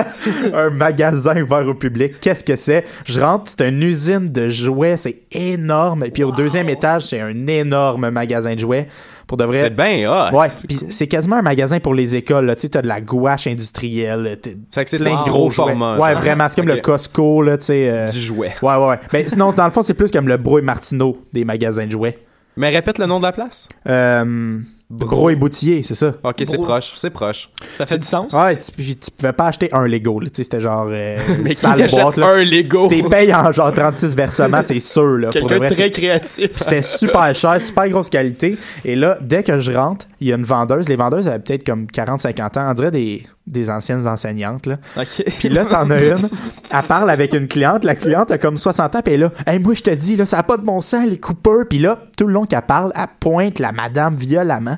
[0.54, 2.20] un magasin ouvert au public.
[2.20, 2.84] Qu'est-ce que c'est?
[3.04, 6.04] Je rentre, c'est une usine de jouets, c'est énorme.
[6.04, 8.86] Et puis au deuxième étage, c'est un énorme magasin de jouets.
[9.26, 9.58] Pour de vrai.
[9.58, 10.36] C'est bien hot.
[10.36, 12.46] Ouais, puis c'est quasiment un magasin pour les écoles.
[12.46, 12.54] là.
[12.54, 14.38] Tu sais, t'as de la gouache industrielle,
[14.72, 15.66] Fait que c'est plein de gros gros jouets.
[15.72, 15.98] format.
[15.98, 17.90] Ouais, vraiment, c'est comme le Costco, là, tu sais.
[17.90, 18.52] euh, Du jouet.
[18.62, 19.00] Ouais, ouais, ouais.
[19.12, 21.90] Ben, sinon, dans le fond, c'est plus comme le Bro et Martineau des magasins de
[21.90, 22.20] jouets.
[22.56, 23.68] Mais répète le nom de la place.
[23.86, 26.12] Euh, Bro et Boutillier, c'est ça.
[26.22, 27.50] Ok, c'est proche, c'est proche.
[27.76, 28.32] Ça fait du sens.
[28.32, 30.28] Ouais, tu, puis tu pouvais pas acheter un Lego, là.
[30.28, 30.86] Tu sais, c'était genre.
[30.88, 32.26] euh, Mais qui achète boîte, là.
[32.28, 32.86] un Lego?
[32.86, 35.30] T'es payé en genre 36 versements, c'est sûr, là.
[35.30, 36.50] Quelqu'un de très créatif.
[36.56, 38.56] C'était super cher, super grosse qualité.
[38.84, 40.88] Et là, dès que je rentre, il y a une vendeuse.
[40.88, 42.70] Les vendeuses avaient peut-être comme 40-50 ans.
[42.70, 44.76] On dirait des, des anciennes enseignantes, là.
[44.96, 45.24] Ok.
[45.40, 46.28] Puis là, t'en as une.
[46.72, 47.82] Elle parle avec une cliente.
[47.84, 49.00] La cliente a comme 60 ans.
[49.04, 50.80] Puis elle est là, hey, moi, je te dis, là, ça n'a pas de bon
[50.80, 51.64] sens, les coupeurs.
[51.68, 54.75] Puis là, tout le long qu'elle parle, elle pointe la madame violemment.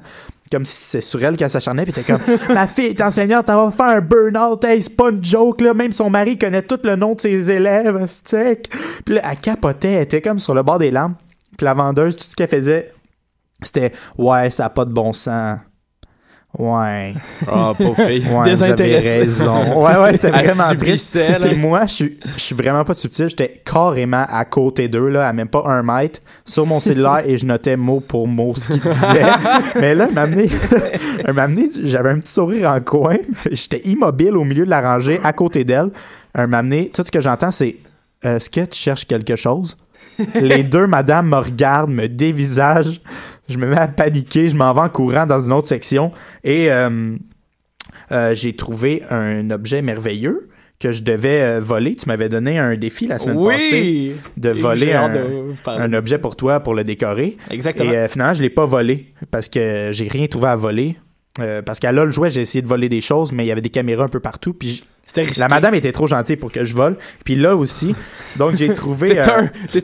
[0.51, 1.85] Comme si c'est sur elle qu'elle s'acharnait.
[1.85, 2.21] Puis t'es comme,
[2.55, 4.65] ma fille est enseignante, elle va faire un burn-out.
[4.65, 5.75] Hey, c'est pas une joke, là.
[5.75, 8.07] Même son mari connaît tout le nom de ses élèves.
[8.09, 8.69] C'est
[9.05, 9.93] Puis là, elle capotait.
[9.93, 11.17] Elle était comme sur le bord des larmes.
[11.57, 12.93] Puis la vendeuse, tout ce qu'elle faisait,
[13.63, 15.59] c'était, ouais, ça n'a pas de bon sens.
[16.57, 17.13] Ouais.
[17.47, 18.21] Ah, pauvre fille.
[18.21, 19.19] Ouais, vous avez Désintéressé.
[19.19, 19.83] raison.
[19.85, 21.15] Ouais, ouais, c'est vraiment triste.
[21.17, 21.47] là.
[21.47, 23.29] Et moi, je suis, je suis vraiment pas subtil.
[23.29, 27.37] J'étais carrément à côté d'eux, là, à même pas un mètre, sur mon cellulaire, et
[27.37, 29.27] je notais mot pour mot ce qu'ils disaient.
[29.77, 30.49] Mais là, elle m'a amené,
[31.25, 33.19] elle m'a amené, j'avais un petit sourire en coin.
[33.53, 35.91] J'étais immobile au milieu de la rangée, à côté d'elle.
[36.35, 37.77] Elle m'a amené, tout ce que j'entends, c'est,
[38.23, 39.77] est-ce que tu cherches quelque chose?
[40.41, 43.01] Les deux madames me regardent, me dévisagent.
[43.49, 46.13] Je me mets à paniquer, je m'en vais en courant dans une autre section
[46.45, 47.17] et euh,
[48.13, 51.97] euh, j'ai trouvé un objet merveilleux que je devais euh, voler.
[51.97, 56.19] Tu m'avais donné un défi la semaine passée de Et voler un, de un objet
[56.19, 57.37] pour toi pour le décorer.
[57.51, 57.91] Exactement.
[57.91, 60.97] Et finalement, je l'ai pas volé parce que j'ai rien trouvé à voler.
[61.65, 63.61] Parce qu'à là, le jouet, j'ai essayé de voler des choses, mais il y avait
[63.61, 64.53] des caméras un peu partout.
[64.53, 64.85] Puis.
[65.37, 66.97] La madame était trop gentille pour que je vole.
[67.25, 67.95] Puis là aussi,
[68.37, 69.09] donc j'ai trouvé.
[69.09, 69.29] T'es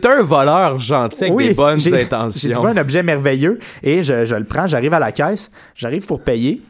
[0.07, 2.51] euh, un, voleur gentil avec des bonnes j'ai- J'ai intentions.
[2.53, 6.21] trouvé un objet merveilleux et je, je le prends, j'arrive à la caisse, j'arrive pour
[6.21, 6.63] payer.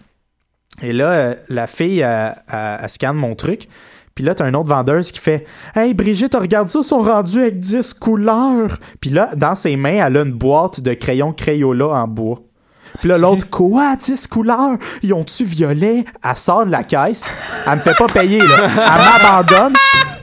[0.82, 3.68] Et là, euh, la fille, euh, elle scanne mon truc.
[4.14, 5.44] Puis là, t'as une autre vendeuse qui fait
[5.74, 8.78] Hey Brigitte, regarde ça, ils sont rendus avec 10 couleurs.
[9.00, 12.40] Puis là, dans ses mains, elle a une boîte de crayons Crayola en bois.
[13.01, 14.76] Puis là, l'autre, quoi, 10 couleurs?
[15.03, 16.05] Ils ont-tu violet?
[16.22, 17.24] Elle sort de la caisse.
[17.66, 18.57] Elle me fait pas payer, là.
[18.64, 19.74] Elle m'abandonne.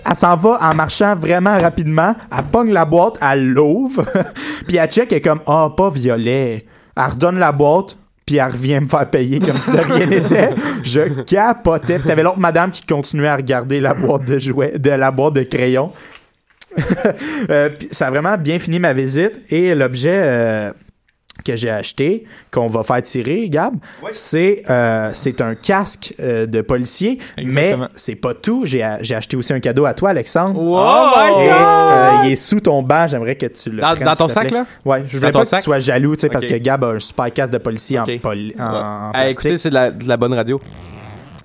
[0.10, 2.16] Elle s'en va en marchant vraiment rapidement.
[2.36, 4.06] Elle pogne la boîte, elle l'ouvre.
[4.68, 6.66] puis elle check et est comme, ah, pas violet.
[6.96, 7.98] Elle redonne la boîte.
[8.26, 10.56] Puis elle revient me faire payer comme si de rien n'était.
[10.84, 12.00] Je capotais.
[12.00, 15.34] Puis t'avais l'autre madame qui continuait à regarder la boîte de jouets, de la boîte
[15.34, 15.92] de crayons.
[17.50, 20.72] Euh, ça a vraiment bien fini ma visite et l'objet euh,
[21.44, 23.76] que j'ai acheté, qu'on va faire tirer, Gab,
[24.12, 27.86] c'est euh, c'est un casque euh, de policier, Exactement.
[27.86, 28.62] mais c'est pas tout.
[28.66, 30.60] J'ai j'ai acheté aussi un cadeau à toi, Alexandre.
[30.62, 31.42] Wow!
[31.42, 34.28] Et, euh, il est sous ton banc, j'aimerais que tu le Dans- prennes, dans ton
[34.28, 34.66] sac, là?
[34.86, 37.00] Ouais, je ton pas que tu sois jaloux, tu sais, parce que Gab a un
[37.00, 39.34] super casque de policier en poli- en, en Ah, plastique.
[39.40, 40.60] écoutez, c'est de la, de la bonne radio.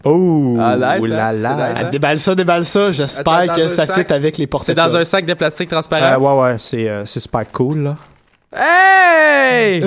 [0.08, 1.32] Oh, Ah, ouh là hein?
[1.32, 1.56] là.
[1.56, 1.90] C'est nice, hein?
[1.90, 2.90] Déballe ça, déballe ça.
[2.92, 4.06] J'espère que ça sac.
[4.06, 4.74] fit avec les C'est portefeuilles.
[4.76, 6.18] dans un sac de plastique Euh, transparent.
[6.20, 7.96] ouais, ouais, c'est euh, c'est super cool, là.
[8.54, 9.82] Hey!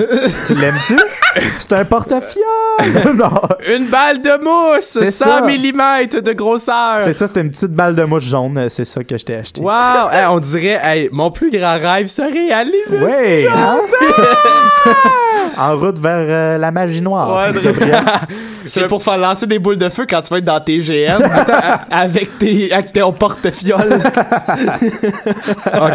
[0.46, 0.94] tu l'aimes-tu?
[1.58, 3.14] c'est un porte-fiole!
[3.16, 3.30] non,
[3.74, 4.84] Une balle de mousse!
[4.84, 5.40] C'est 100 ça.
[5.40, 7.00] mm de grosseur!
[7.00, 9.36] c'est ça, c'était une petite balle de mouche jaune, euh, c'est ça que je t'ai
[9.36, 9.62] acheté.
[9.62, 9.70] Wow!
[10.12, 13.48] Hey, on dirait, hey, mon plus grand rêve se réalise!
[13.48, 13.78] Hein?
[15.56, 17.52] en route vers euh, la magie noire.
[17.52, 17.60] Ouais,
[18.64, 21.22] C'est pour faire lancer des boules de feu quand tu vas être dans tes GM
[21.90, 23.94] avec tes avec ton porte-fiole.
[23.94, 24.02] ok,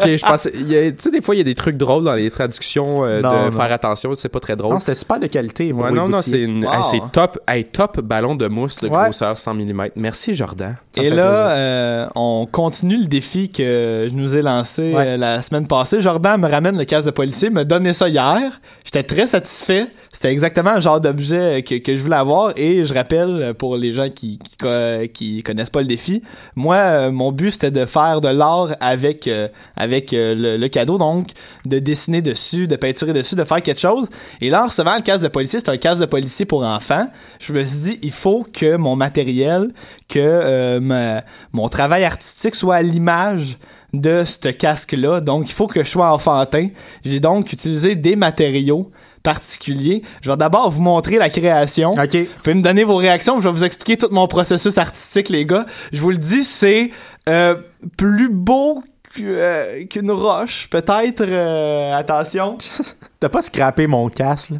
[0.07, 0.43] je pense.
[0.43, 2.64] Tu sais, des fois, il y a des trucs drôles dans les traductions
[3.03, 3.51] euh, Non, de non.
[3.51, 4.73] faire attention, c'est pas très drôle.
[4.73, 5.71] non, c'était super de qualité.
[5.71, 6.71] Ouais, non, non, c'est une, Wow.
[6.73, 9.03] hey, c'est top, hey, top ballon de mousse de Ouais.
[9.03, 9.87] grosseur 100 mm.
[9.95, 10.75] Merci, Jordan.
[10.95, 15.07] Ça Et là, euh, on continue le défi que je nous ai lancé Ouais.
[15.07, 16.01] euh, la semaine passée.
[16.01, 18.59] Jordan me ramène le casque de policier, me donnait ça hier.
[18.83, 19.87] J'étais très satisfait.
[20.11, 22.53] C'était exactement le genre d'objet que, que je voulais avoir.
[22.55, 26.23] Et je rappelle, pour les gens qui, qui, co- qui connaissent pas le défi,
[26.55, 30.67] moi, euh, mon but, c'était de faire de l'art avec, euh, avec euh, le, le
[30.69, 30.97] cadeau.
[30.97, 31.29] Donc,
[31.65, 34.07] de dessiner dessus, de peinturer dessus, de faire quelque chose.
[34.41, 37.07] Et là, en recevant le casque de policier, c'est un casque de policier pour enfants.
[37.39, 39.71] Je me suis dit, il faut que mon matériel,
[40.07, 41.23] que euh, ma-
[41.53, 43.57] mon travail artistique soit à l'image
[43.93, 45.21] de ce casque-là.
[45.21, 46.67] Donc, il faut que je sois enfantin.
[47.03, 48.91] J'ai donc utilisé des matériaux
[49.23, 50.03] particuliers.
[50.21, 51.91] Je vais d'abord vous montrer la création.
[51.91, 52.13] OK.
[52.15, 53.39] Vous pouvez me donner vos réactions.
[53.41, 55.65] Je vais vous expliquer tout mon processus artistique, les gars.
[55.91, 56.91] Je vous le dis, c'est
[57.27, 57.55] euh,
[57.97, 58.89] plus beau que,
[59.23, 60.67] euh, qu'une roche.
[60.69, 62.57] Peut-être, euh, attention.
[63.19, 64.57] T'as pas scrappé mon casque, là?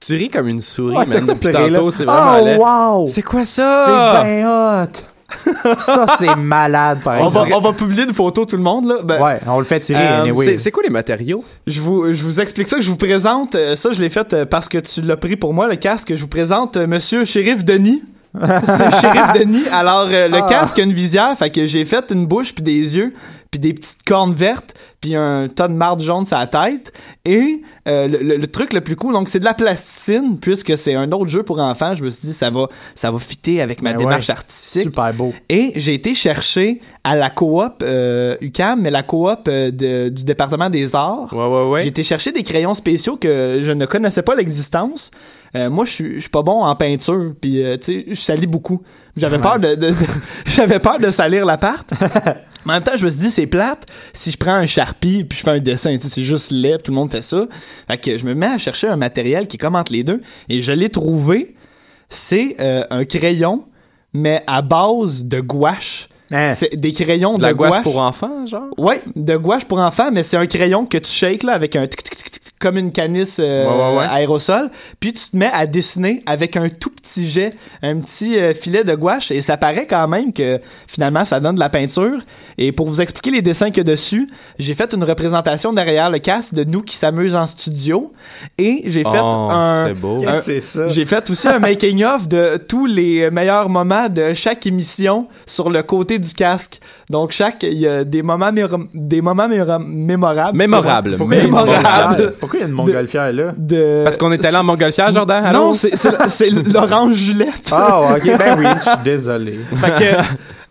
[0.00, 2.58] Tu ris comme une souris, Ouais, c'est man, depuis tantôt, c'est vraiment Oh, laid.
[2.58, 3.06] wow!
[3.06, 4.22] C'est quoi C'est ça?
[4.24, 4.48] bien
[4.84, 4.90] hot!
[5.78, 7.52] ça, c'est malade, par On va, exemple.
[7.54, 8.86] on va publier une photo, tout le monde.
[8.88, 8.96] Là.
[9.04, 10.44] Ben, Ouais, on le fait tirer, Euh, anyway.
[10.44, 11.44] C'est- C'est quoi les matériaux?
[11.68, 13.54] Je vous, je vous explique ça, que je vous présente.
[13.54, 16.12] euh, ça, je l'ai fait parce que tu l'as pris pour moi, le casque.
[16.14, 18.02] Je vous présente Monsieur Shérif Denis.
[18.62, 19.66] C'est Shérif Denis.
[19.72, 20.46] Alors, euh, le Ah.
[20.48, 23.12] casque a une visière, fait que j'ai fait une bouche puis des yeux
[23.50, 26.92] puis des petites cornes vertes puis un tas de marde jaune sur la tête.
[27.26, 30.78] Et euh, le, le- le truc le plus cool, donc c'est de la plasticine puisque
[30.78, 31.94] c'est un autre jeu pour enfants.
[31.94, 34.32] Je me suis dit ça va, ça va fitter avec ma Ben démarche ouais.
[34.32, 34.82] artistique.
[34.84, 35.34] Super beau.
[35.50, 40.24] Et j'ai été chercher à la coop euh, UCAM, mais la coop euh, de- du
[40.24, 41.28] département des arts.
[41.32, 41.80] Ouais, ouais, ouais.
[41.82, 45.10] J'ai été chercher des crayons spéciaux que je ne connaissais pas l'existence.
[45.54, 48.80] Euh, moi, je suis- pas bon en peinture, puis euh, tu sais, je salis beaucoup.
[49.18, 49.94] J'avais peur de, de- de-
[50.46, 51.86] j'avais peur de salir l'appart.
[52.00, 52.06] Mais
[52.72, 53.84] en même temps, je me suis dit c'est plate
[54.14, 54.64] si je prends un
[55.00, 57.46] Puis je fais un dessin, c'est juste laid, tout le monde fait ça.
[57.88, 60.20] Fait que je me mets à chercher un matériel qui est comme entre les deux
[60.48, 61.54] et je l'ai trouvé.
[62.08, 63.64] C'est euh, un crayon
[64.12, 66.08] mais à base de gouache.
[66.30, 66.52] Hein?
[66.52, 68.68] C'est des crayons De la de gouache gouache pour enfants, genre?
[68.78, 71.86] Ouais, de gouache pour enfants, mais c'est un crayon que tu shakes là avec un
[71.86, 72.31] tic, tic, tic,
[72.62, 74.06] comme une canisse euh, Ouais, ouais, ouais.
[74.10, 77.50] aérosol, puis tu te mets à dessiner avec un tout petit jet,
[77.82, 81.56] un petit euh, filet de gouache et ça paraît quand même que finalement ça donne
[81.56, 82.18] de la peinture
[82.58, 86.08] et pour vous expliquer les dessins qu'il y a dessus, j'ai fait une représentation derrière
[86.10, 88.12] le casque de nous qui s'amusent en studio
[88.58, 90.24] et j'ai fait Oh, un c'est beau.
[90.26, 90.88] un- c'est ça.
[90.88, 95.68] j'ai fait aussi un making of de tous les meilleurs moments de chaque émission sur
[95.70, 96.78] le côté du casque.
[97.10, 98.52] Donc chaque il y a des moments
[98.94, 100.56] des moments méro- mémorables.
[100.58, 101.16] Mémorables.
[102.38, 102.92] Pourquoi il y a une Mémorable.
[102.92, 103.30] montgolfière?
[103.30, 103.54] Pourquoi il y a une montgolfière là?
[103.56, 105.44] De Parce qu'on est allé en Montgolfière, Jordan?
[105.44, 105.58] allô?
[105.58, 107.70] Non, c'est l'orange Julette.
[107.70, 109.60] Ah, ok, ben oui, je suis désolé.
[109.76, 110.22] Fait que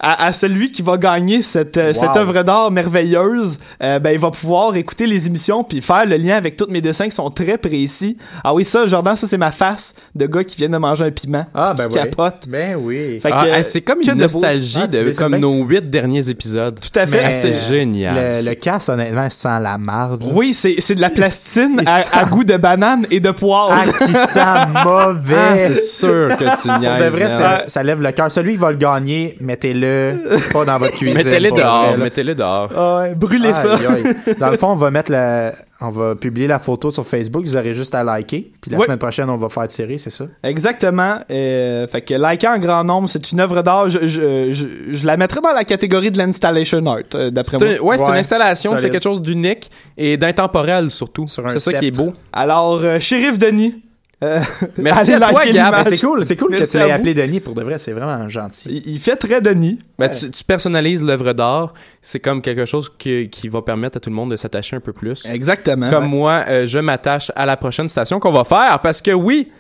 [0.02, 4.20] à, à celui qui va gagner cette, euh, cette œuvre d'art merveilleuse, euh, ben il
[4.20, 7.30] va pouvoir écouter les émissions puis faire le lien avec tous mes dessins qui sont
[7.30, 8.18] très précis.
[8.43, 11.12] Ah oui, ça, Jordan, ça c'est ma face de gars qui vient de manger un
[11.12, 11.45] piment.
[11.54, 12.04] Ah, ben qui oui.
[12.04, 12.47] capote.
[12.47, 13.20] Ben oui.
[13.24, 16.80] Ah, euh, c'est comme une nostalgie Ah, de comme nos huit derniers épisodes.
[16.80, 17.30] Tout à fait.
[17.30, 18.16] C'est Mais, génial.
[18.43, 20.24] Le, le casque, honnêtement, sent la marde.
[20.34, 23.70] Oui, c'est c'est de la plastine à, sent- à goût de banane et de poire.
[23.72, 25.36] Ah, qui sent mauvais.
[25.38, 27.04] Ah, c'est sûr que tu Pour niaises.
[27.04, 28.32] de vrai, ça lève le cœur.
[28.32, 29.91] Celui qui va le gagner, mettez-le
[30.54, 31.18] pas dans votre cuisine.
[31.18, 32.70] Mettez-les pour dehors, mettez-les dehors.
[32.76, 33.76] Ah ouais, brûlez ça.
[33.76, 34.36] Aïe, aïe.
[34.39, 35.52] Dans le fond, on va mettre le.
[35.84, 37.42] On va publier la photo sur Facebook.
[37.44, 38.52] Vous aurez juste à liker.
[38.62, 38.86] Puis la Oui.
[38.86, 40.26] semaine prochaine, on va faire tirer, c'est ça?
[40.44, 41.16] Exactement.
[41.32, 43.89] Euh, fait que liker en grand nombre, c'est une œuvre d'art.
[43.89, 47.68] Je, je, je, je la mettrais dans la catégorie de l'installation art, euh, d'après moi.
[47.68, 51.28] un- ouais, c'est une installation, c'est quelque chose d'unique et d'intemporel surtout.
[51.28, 52.14] Sur un C'est ça qui est beau.
[52.32, 53.82] Alors, euh, Shérif Denis.
[54.24, 54.39] Euh,
[54.78, 55.88] Merci à toi, Gab.
[55.89, 57.39] c'est cool, c'est cool que tu l'aies appelé Denis.
[57.39, 58.69] Pour de vrai, c'est vraiment gentil.
[58.86, 59.78] Il, il fait très Denis.
[59.97, 61.74] Ben, tu, tu personnalises l'œuvre d'art.
[62.01, 64.80] C'est comme quelque chose qui, qui va permettre à tout le monde de s'attacher un
[64.80, 65.26] peu plus.
[65.26, 65.89] Exactement.
[65.89, 69.51] Comme moi, euh, je m'attache à la prochaine station qu'on va faire parce que oui,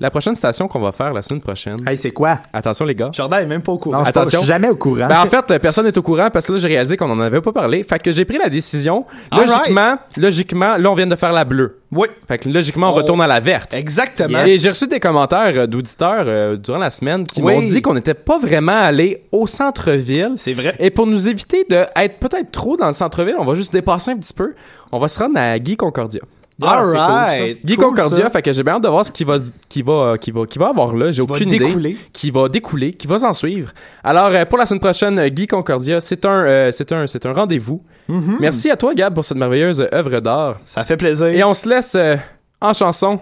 [0.00, 1.76] la prochaine station qu'on va faire la semaine prochaine.
[1.86, 2.38] Hey, c'est quoi?
[2.52, 3.10] Attention les gars.
[3.12, 3.98] Jordan est même pas au courant.
[3.98, 4.38] Non, pas- je Attention.
[4.40, 5.06] suis jamais au courant.
[5.08, 7.20] Ben, en fait, euh, personne n'est au courant parce que là, j'ai réalisé qu'on en
[7.20, 7.82] avait pas parlé.
[7.84, 9.04] Fait que j'ai pris la décision.
[9.30, 11.76] Logiquement, logiquement, là, on vient de faire la bleue.
[11.92, 12.06] Oui.
[12.28, 12.96] Fait que logiquement, on Oh.
[12.96, 13.74] retourne à la verte.
[13.74, 14.44] Exactement.
[14.44, 17.52] Et j'ai reçu des commentaires euh, d'auditeurs euh, durant la semaine qui Oui.
[17.54, 20.32] m'ont dit qu'on n'était pas vraiment allé au centre-ville.
[20.36, 20.74] C'est vrai.
[20.78, 24.16] Et pour nous éviter d'être peut-être trop dans le centre-ville, on va juste dépasser un
[24.16, 24.54] petit peu.
[24.92, 26.20] On va se rendre à Guy Concordia.
[26.66, 27.64] All c'est cool, right.
[27.64, 28.30] Guy Cool, Concordia, ça.
[28.30, 29.38] fait que j'ai bien hâte de voir ce qui va,
[29.68, 31.12] qui va, qui va, qui va avoir là.
[31.12, 31.96] J'ai aucune idée.
[32.12, 33.72] Qui va découler, qui va s'en suivre.
[34.04, 37.24] Alors, euh, pour la semaine prochaine, euh, Guy Concordia, c'est un, euh, c'est un, c'est
[37.26, 37.82] un rendez-vous.
[38.08, 38.36] Mm-hmm.
[38.40, 40.60] Merci à toi, Gab, pour cette merveilleuse œuvre d'art.
[40.66, 41.28] Ça fait plaisir.
[41.28, 42.16] Et on se laisse euh,
[42.60, 43.20] en chanson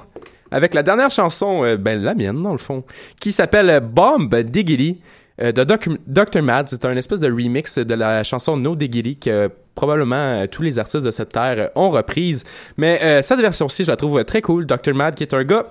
[0.50, 2.84] avec la dernière chanson, euh, ben la mienne dans le fond,
[3.20, 5.04] qui s'appelle euh, Bomb Diggity euh,
[5.40, 6.42] de Doc- Dr.
[6.42, 6.68] Mad.
[6.68, 10.78] C'est un espèce de remix de la chanson No Diggity que probablement euh, tous les
[10.78, 12.44] artistes de cette terre euh, ont reprise.
[12.76, 14.66] Mais euh, cette version-ci, je la trouve euh, très cool.
[14.66, 14.92] Dr.
[14.94, 15.66] Mad, qui est un gars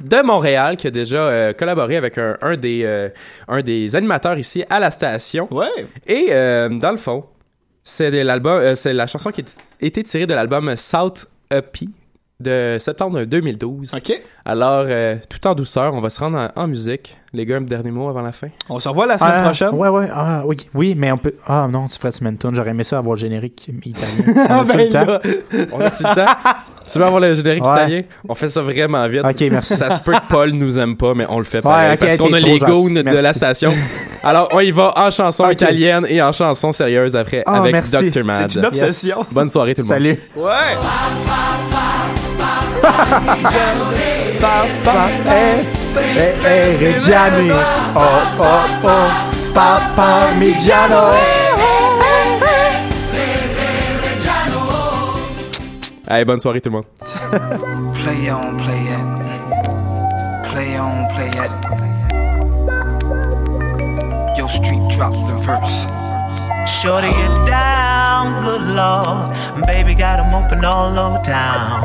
[0.00, 3.08] de Montréal qui a déjà euh, collaboré avec un, un des, euh,
[3.48, 5.48] un des animateurs ici à la station.
[5.50, 5.66] Ouais.
[6.06, 7.24] Et euh, dans le fond,
[7.82, 9.44] c'est de l'album, euh, c'est la chanson qui a
[9.80, 11.88] été tirée de l'album South Uppy
[12.38, 13.94] de septembre 2012.
[13.94, 14.22] OK.
[14.44, 17.16] Alors, euh, tout en douceur, on va se rendre en, en musique.
[17.32, 18.48] Les gars, un dernier mot avant la fin?
[18.68, 19.70] On se revoit la semaine Ah, prochaine?
[19.70, 20.08] Ouais, ouais.
[20.12, 20.56] Ah, oui.
[20.74, 21.34] Oui, mais on peut.
[21.46, 22.54] Ah, non, tu ferais semaine tune.
[22.54, 24.44] J'aurais aimé ça avoir le générique italien.
[24.48, 25.18] Ah, On a-tu ben le temps?
[25.76, 26.32] On a-tu le temps?
[26.88, 27.70] Tu veux avoir le générique Ouais.
[27.72, 28.02] italien?
[28.28, 29.22] On fait ça vraiment vite.
[29.24, 29.76] Ok, merci.
[29.76, 31.94] Ça se peut que Paul nous aime pas, mais on le fait pareil.
[31.94, 33.72] ok, parce qu'on a les goons de la station.
[34.22, 38.08] Alors, on y va en chanson italienne et en chanson sérieuse après Ah, avec merci.
[38.10, 38.24] Dr.
[38.24, 38.48] Mad.
[38.52, 39.26] C'est une obsession.
[39.32, 39.94] Bonne soirée tout le monde.
[39.94, 40.20] Salut.
[40.36, 42.05] Ouais.
[44.40, 45.64] Papa, eh,
[45.96, 47.50] eh, eh, Reggiani.
[47.94, 48.00] Oh,
[48.38, 49.26] oh, oh.
[56.08, 56.84] Allez, bonne soirée tout le monde.
[57.00, 59.06] Play on, play it.
[60.44, 61.50] Play on, play it.
[64.36, 65.86] Yo, street drops the verse.
[66.86, 69.34] Shorty get down, good lord.
[69.66, 71.82] Baby got got 'em open all over town.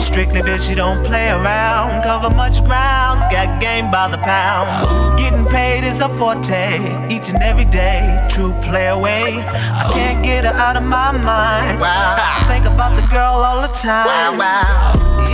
[0.00, 2.02] Strictly bitch, she don't play around.
[2.02, 4.68] Cover much ground, got game by the pound.
[5.18, 6.64] Getting paid is a forte,
[7.14, 8.00] each and every day.
[8.30, 9.44] True play away.
[9.82, 11.76] I can't get her out of my mind.
[11.82, 14.40] I think about the girl all the time.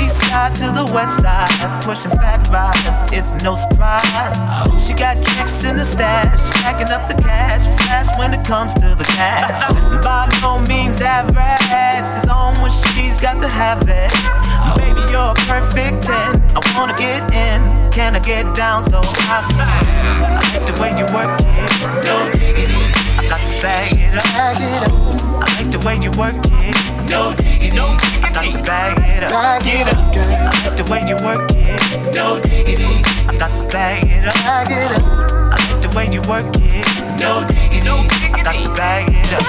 [0.03, 1.49] East side to the west side,
[1.85, 4.39] pushing fat rides, it's no surprise.
[4.85, 8.89] She got tricks in the stash, stacking up the cash fast when it comes to
[9.01, 9.61] the cash.
[10.03, 14.11] By no means average, it's on when she's got to have it.
[14.77, 16.41] Baby, you're a perfect 10.
[16.57, 17.61] I wanna get in,
[17.93, 19.69] can I get down so I can?
[20.35, 21.71] I like the way you work it,
[22.05, 22.77] no diggity.
[23.19, 24.25] I got to bag it up.
[24.35, 26.77] I like the way you work it,
[27.09, 27.81] no diggity.
[28.23, 29.33] I got to bag it up.
[29.33, 29.59] I
[30.67, 31.81] like the way you work it,
[32.15, 33.03] no diggity.
[33.29, 34.37] I got to bag it up.
[34.45, 36.87] I like the way you work it,
[37.21, 37.74] no diggity.
[37.87, 39.43] I got to bag it up.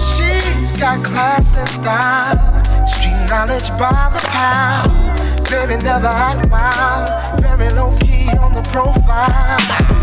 [0.00, 5.48] She's got class and style, street knowledge by the pound.
[5.48, 10.01] Baby never act wild, very low key on the profile.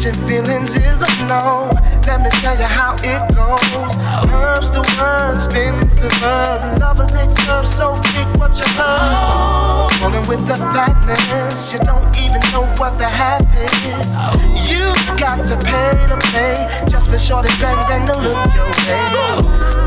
[0.00, 1.68] Catching feelings is a no.
[2.08, 3.92] Let me tell you how it goes.
[4.32, 6.80] Curves the word, spins the verb.
[6.80, 9.92] Lovers it curves so thick, what you heard.
[10.00, 14.16] Rolling with the fatness, you don't even know what the half is.
[14.64, 14.88] You
[15.20, 16.56] got to pay to play
[16.88, 19.04] just for shorty bang bang to look your way.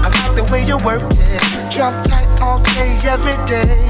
[0.05, 1.41] I like the way you work it,
[1.74, 3.82] drop tight all day, every day.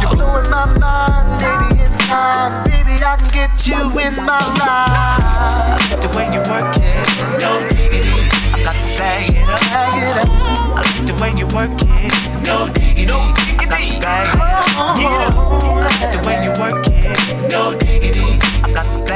[0.00, 2.64] You're blowing my mind, baby, time.
[2.64, 5.76] Baby, I can get you in my ride.
[5.76, 7.06] I like the way you work it,
[7.36, 8.08] no diggity.
[8.52, 9.60] I got to bag it up.
[9.68, 10.28] Bag it up.
[10.72, 12.14] I like the way you work it,
[12.48, 13.12] no diggity.
[13.12, 14.64] I got to bag it up.
[14.80, 14.96] Up.
[14.96, 18.47] I like the way you work it, no diggity.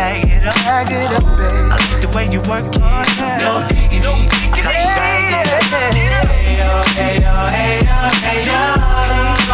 [0.02, 0.54] I got to bag it up.
[0.66, 1.70] Bag it up, babe.
[1.70, 2.80] I like the way you work it,
[3.38, 4.26] no diggity.
[4.50, 6.26] I got to bag it up.
[6.26, 7.96] Hey yo, hey yo, hey yo,
[8.26, 8.58] hey yo.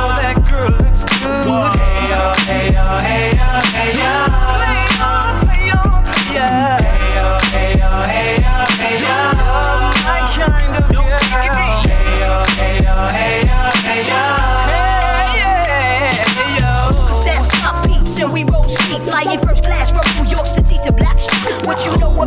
[0.01, 1.45] Oh, that girl looks good.
[1.77, 3.93] Hey yo, hey yo, hey yo, hey
[4.33, 4.38] yo.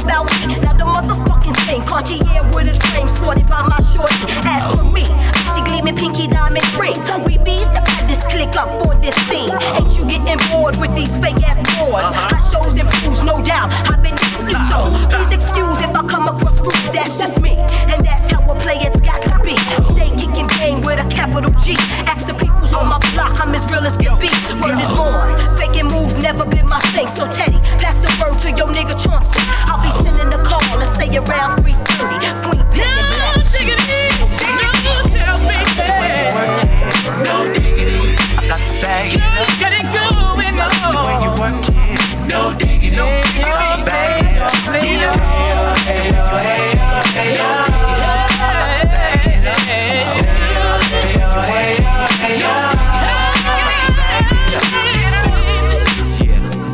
[0.03, 0.57] about me.
[0.61, 4.15] Now the motherfucking thing, Cartier with a frame sported by my shorty.
[4.45, 5.05] As for me,
[5.53, 6.97] she gleaming pinky diamond ring.
[7.25, 9.49] We bees that had this click up for this scene.
[9.49, 12.09] Ain't you getting bored with these fake ass boards?
[12.09, 12.35] Uh-huh.
[12.35, 13.69] I shows fools, no doubt.
[13.89, 14.17] I've been
[14.49, 14.79] you so.
[15.09, 16.73] Please excuse if I come across rude.
[16.93, 17.57] That's just me,
[17.91, 19.55] and that's how a play it's got to be.
[19.93, 21.75] Stay kicking game with a capital G.
[22.09, 24.29] Ask the peoples on my block, I'm as real as can be.
[24.59, 25.35] Word is born.
[25.57, 27.50] Faking moves never been my thing, so take.